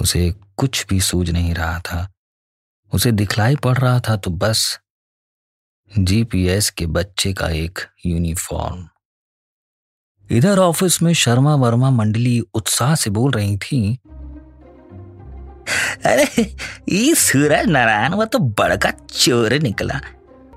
उसे 0.00 0.30
कुछ 0.56 0.86
भी 0.86 1.00
सूझ 1.00 1.30
नहीं 1.30 1.54
रहा 1.54 1.80
था। 1.80 2.12
उसे 2.92 3.12
दिखलाई 3.12 3.56
पड़ 3.56 3.78
रहा 3.78 4.00
था 4.00 4.16
तो 4.16 4.30
बस 4.30 4.78
जीपीएस 5.98 6.70
के 6.70 6.86
बच्चे 6.86 7.32
का 7.32 7.48
एक 7.48 7.78
यूनिफॉर्म। 8.06 8.88
इधर 10.30 10.58
ऑफ़िस 10.58 11.00
में 11.02 11.12
शर्मा 11.14 11.54
वर्मा 11.54 11.90
मंडली 11.90 12.40
उत्साह 12.54 12.94
से 12.94 13.10
बोल 13.10 13.30
रही 13.32 13.56
थी, 13.56 13.98
अरे 16.06 16.24
ये 16.88 17.14
सूरज 17.14 17.66
नारायण 17.68 18.14
वो 18.14 18.24
तो 18.24 18.38
बड़का 18.38 18.90
चोर 19.10 19.52
निकला। 19.62 20.00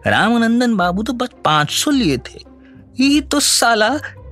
रामनंदन 0.08 0.76
बाबू 0.76 1.04
तो 1.04 1.14
बस 1.14 1.30
पाँच 1.46 1.72
सौ 1.72 1.92
लिए 1.92 2.18
थे। 2.18 2.40
ये 3.00 3.22
तो 3.22 3.40
साला 3.40 3.90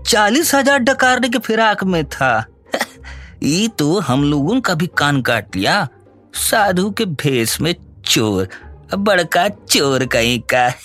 चालीस 0.07 0.53
हज़ार 0.55 0.79
डकारने 0.79 1.29
के 1.29 1.39
फिराक 1.39 1.83
में 1.83 2.03
था। 2.05 2.45
ये 3.43 3.67
तो 3.79 3.99
हम 3.99 4.23
लोगों 4.23 4.59
का 4.61 4.73
भी 4.73 4.87
कान 4.97 5.21
काट 5.21 5.55
लिया। 5.55 5.87
साधु 6.33 6.89
के 6.91 7.05
भेष 7.05 7.59
में 7.61 7.75
चोर, 8.05 8.47
बड़का 8.95 9.47
चोर 9.49 10.05
कहीं 10.05 10.39
का। 10.53 10.67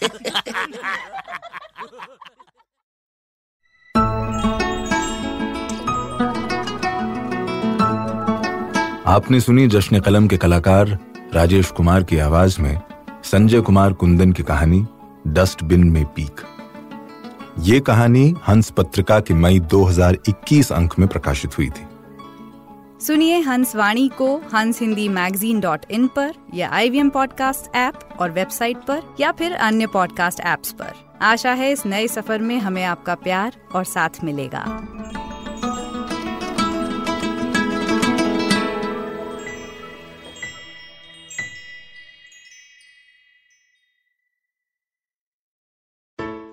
आपने 9.10 9.40
सुनी 9.40 9.66
जश्न 9.66 10.00
कलम 10.00 10.28
के 10.28 10.36
कलाकार 10.36 10.98
राजेश 11.34 11.70
कुमार 11.70 12.02
की 12.02 12.18
आवाज़ 12.18 12.62
में 12.62 12.80
संजय 13.24 13.60
कुमार 13.60 13.92
कुंदन 13.92 14.32
की 14.32 14.42
कहानी, 14.42 14.86
डस्टबिन 15.26 15.84
में 15.84 16.04
पीक। 16.04 16.40
ये 17.58 17.80
कहानी 17.80 18.34
हंस 18.48 18.70
पत्रिका 18.70 19.20
के 19.20 19.34
मई 19.34 19.60
2021 19.60 20.72
अंक 20.72 20.98
में 20.98 21.08
प्रकाशित 21.08 21.58
हुई 21.58 21.70
थी। 21.70 21.86
सुनिए 23.06 23.40
हंस 23.40 23.76
वाणी 23.76 24.08
को 24.08 24.36
हंस 24.36 24.80
हिंदी 24.80 25.08
मैगजीन 25.08 25.60
डॉट 25.60 25.80
इन 25.90 26.06
पर, 26.06 26.34
या 26.54 26.70
आई 26.70 26.90
वी 26.90 27.02
पॉडकास्ट 27.02 27.76
ऐप 27.76 27.94
और 28.20 28.30
वेबसाइट 28.30 28.76
पर, 28.76 29.02
या 29.20 29.32
फिर 29.32 29.52
अन्य 29.52 29.86
पॉडकास्ट 29.86 30.40
ऐप्स 30.40 30.72
पर। 30.72 30.92
आशा 31.22 31.52
है 31.52 31.72
इस 31.72 31.86
नए 31.86 32.08
सफ़र 32.08 32.38
में 32.38 32.58
हमें 32.58 32.84
आपका 32.84 33.14
प्यार 33.14 33.52
और 33.74 33.84
साथ 33.84 34.24
मिलेगा। 34.24 34.88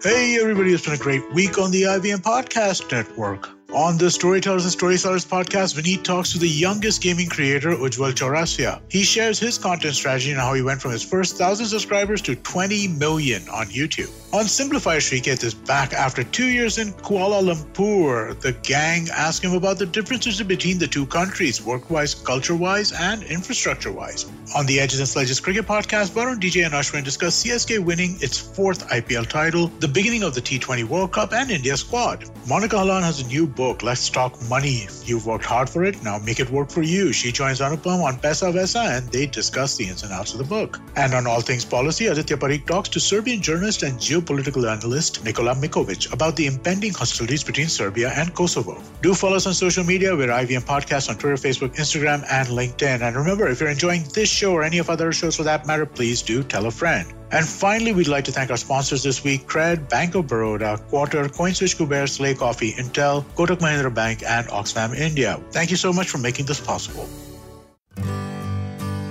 Hey, 0.04 0.40
everybody, 0.40 0.74
it's 0.74 0.86
been 0.86 0.94
a 0.94 0.98
great 0.98 1.34
week 1.34 1.58
on 1.58 1.72
the 1.72 1.82
IVM 1.84 2.18
Podcast 2.18 2.92
Network. 2.92 3.57
On 3.78 3.96
the 3.96 4.10
Storytellers 4.10 4.66
and 4.66 4.74
Storysellers 4.74 5.24
podcast, 5.24 5.76
Vineet 5.76 6.04
talks 6.04 6.32
to 6.32 6.40
the 6.40 6.50
youngest 6.50 7.00
gaming 7.00 7.30
creator, 7.30 7.70
Ujwal 7.70 8.12
Chaurasia. 8.12 8.82
He 8.90 9.04
shares 9.04 9.38
his 9.38 9.60
content 9.60 9.94
strategy 9.94 10.32
and 10.32 10.40
how 10.40 10.56
he 10.56 10.64
went 10.64 10.82
from 10.82 10.94
his 10.94 11.04
first 11.04 11.34
1,000 11.34 11.68
subscribers 11.68 12.20
to 12.24 12.36
20 12.36 12.88
million 12.88 13.48
on 13.50 13.68
YouTube. 13.68 14.10
On 14.34 14.46
Simplifier, 14.46 15.00
Shriketh 15.00 15.44
is 15.44 15.54
back 15.54 15.94
after 15.94 16.24
two 16.24 16.48
years 16.48 16.80
in 16.80 16.92
Kuala 16.92 17.42
Lumpur. 17.42 18.40
The 18.42 18.52
gang 18.52 19.08
ask 19.14 19.44
him 19.44 19.54
about 19.54 19.78
the 19.78 19.86
differences 19.86 20.42
between 20.42 20.80
the 20.80 20.88
two 20.88 21.06
countries, 21.06 21.64
work-wise, 21.64 22.16
culture-wise, 22.16 22.92
and 22.92 23.24
infrastructure-wise. 23.24 24.26
On 24.56 24.66
the 24.66 24.80
Edges 24.80 25.00
and 25.00 25.08
Sledges 25.08 25.40
Cricket 25.40 25.66
podcast, 25.66 26.12
Varun, 26.12 26.40
DJ, 26.40 26.66
and 26.66 26.74
Ashwin 26.74 27.04
discuss 27.04 27.44
CSK 27.44 27.84
winning 27.84 28.18
its 28.22 28.38
fourth 28.38 28.88
IPL 28.90 29.28
title, 29.30 29.68
the 29.80 29.88
beginning 29.88 30.24
of 30.24 30.34
the 30.34 30.42
T20 30.42 30.84
World 30.86 31.14
Cup, 31.14 31.32
and 31.32 31.52
India 31.52 31.78
squad. 31.78 32.26
Monica 32.48 32.78
Halan 32.78 33.04
has 33.04 33.22
a 33.22 33.28
new 33.28 33.46
book, 33.46 33.67
Let's 33.68 34.10
Talk 34.10 34.42
Money. 34.50 34.88
You've 35.04 35.26
worked 35.26 35.46
hard 35.46 35.70
for 35.70 35.84
it, 35.84 36.02
now 36.04 36.18
make 36.20 36.40
it 36.40 36.50
work 36.50 36.70
for 36.70 36.82
you. 36.82 37.12
She 37.12 37.32
joins 37.32 37.60
Anupam 37.60 38.04
on 38.04 38.18
Pesa 38.18 38.54
Vesa 38.54 38.98
and 38.98 39.08
they 39.12 39.26
discuss 39.26 39.76
the 39.76 39.88
ins 39.88 40.04
and 40.04 40.12
outs 40.14 40.34
of 40.34 40.38
the 40.38 40.46
book. 40.46 40.80
And 40.96 41.14
on 41.14 41.28
All 41.28 41.42
Things 41.42 41.66
Policy, 41.66 42.08
Aditya 42.08 42.38
Parikh 42.38 42.66
talks 42.66 42.90
to 42.90 43.00
Serbian 43.00 43.42
journalist 43.42 43.84
and 43.84 44.00
geopolitical 44.00 44.72
analyst 44.72 45.24
Nikola 45.24 45.56
Mikovic 45.56 46.14
about 46.14 46.36
the 46.36 46.46
impending 46.46 46.94
hostilities 46.94 47.44
between 47.44 47.68
Serbia 47.68 48.12
and 48.16 48.34
Kosovo. 48.34 48.82
Do 49.02 49.14
follow 49.14 49.36
us 49.36 49.48
on 49.48 49.54
social 49.54 49.84
media. 49.84 50.16
We're 50.16 50.28
IVM 50.30 50.66
Podcast 50.66 51.10
on 51.10 51.18
Twitter, 51.18 51.36
Facebook, 51.36 51.76
Instagram, 51.76 52.26
and 52.32 52.48
LinkedIn. 52.48 53.02
And 53.02 53.16
remember, 53.16 53.48
if 53.48 53.60
you're 53.60 53.70
enjoying 53.70 54.04
this 54.14 54.30
show 54.30 54.54
or 54.54 54.64
any 54.64 54.78
of 54.78 54.90
other 54.90 55.12
shows 55.12 55.36
for 55.36 55.44
that 55.44 55.68
matter, 55.68 55.86
please 55.86 56.22
do 56.22 56.44
tell 56.44 56.68
a 56.68 56.72
friend. 56.72 57.12
And 57.30 57.46
finally, 57.46 57.92
we'd 57.92 58.08
like 58.08 58.24
to 58.26 58.32
thank 58.32 58.52
our 58.52 58.58
sponsors 58.58 59.04
this 59.04 59.22
week 59.24 59.48
Cred, 59.48 59.90
Bank 59.90 60.16
of 60.16 60.28
Baroda, 60.28 60.78
Quarter, 60.90 61.26
CoinSwitch 61.26 61.76
Kuber, 61.76 62.08
Slay 62.08 62.34
Coffee, 62.34 62.72
Intel, 62.74 63.26
Kotak 63.36 63.58
Mahindra 63.60 63.94
Bank, 63.94 64.24
and 64.26 64.48
Oxfam 64.48 64.96
India. 64.96 65.40
Thank 65.52 65.70
you 65.70 65.78
so 65.78 65.92
much 65.92 66.10
for 66.10 66.20
making 66.20 66.46
this 66.46 66.62
possible. 66.62 67.08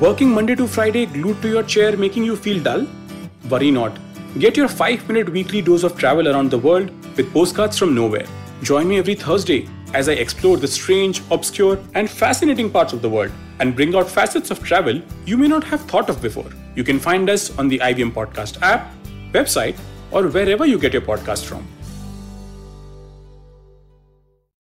Working 0.00 0.30
Monday 0.30 0.54
to 0.54 0.66
Friday 0.66 1.04
glued 1.06 1.42
to 1.42 1.48
your 1.48 1.62
chair 1.62 1.96
making 1.96 2.24
you 2.24 2.36
feel 2.36 2.62
dull? 2.62 2.86
Worry 3.50 3.70
not. 3.70 3.98
Get 4.38 4.56
your 4.56 4.68
5 4.68 5.08
minute 5.08 5.28
weekly 5.28 5.60
dose 5.60 5.82
of 5.82 5.98
travel 5.98 6.28
around 6.28 6.50
the 6.50 6.58
world 6.58 6.90
with 7.16 7.30
postcards 7.32 7.78
from 7.78 7.94
nowhere. 7.94 8.26
Join 8.62 8.88
me 8.88 8.98
every 8.98 9.14
Thursday 9.14 9.68
as 9.96 10.10
I 10.10 10.12
explore 10.12 10.58
the 10.58 10.68
strange, 10.68 11.22
obscure, 11.30 11.78
and 11.94 12.10
fascinating 12.10 12.70
parts 12.70 12.92
of 12.92 13.00
the 13.00 13.08
world 13.08 13.32
and 13.60 13.74
bring 13.74 13.94
out 13.96 14.10
facets 14.10 14.50
of 14.50 14.62
travel 14.62 15.00
you 15.24 15.38
may 15.38 15.48
not 15.48 15.64
have 15.64 15.80
thought 15.92 16.10
of 16.10 16.20
before. 16.20 16.50
You 16.74 16.84
can 16.84 16.98
find 16.98 17.30
us 17.30 17.58
on 17.58 17.68
the 17.68 17.78
IBM 17.78 18.12
Podcast 18.12 18.60
app, 18.60 18.92
website, 19.32 19.78
or 20.10 20.28
wherever 20.28 20.66
you 20.66 20.78
get 20.78 20.92
your 20.92 21.00
podcast 21.00 21.46
from. 21.46 21.66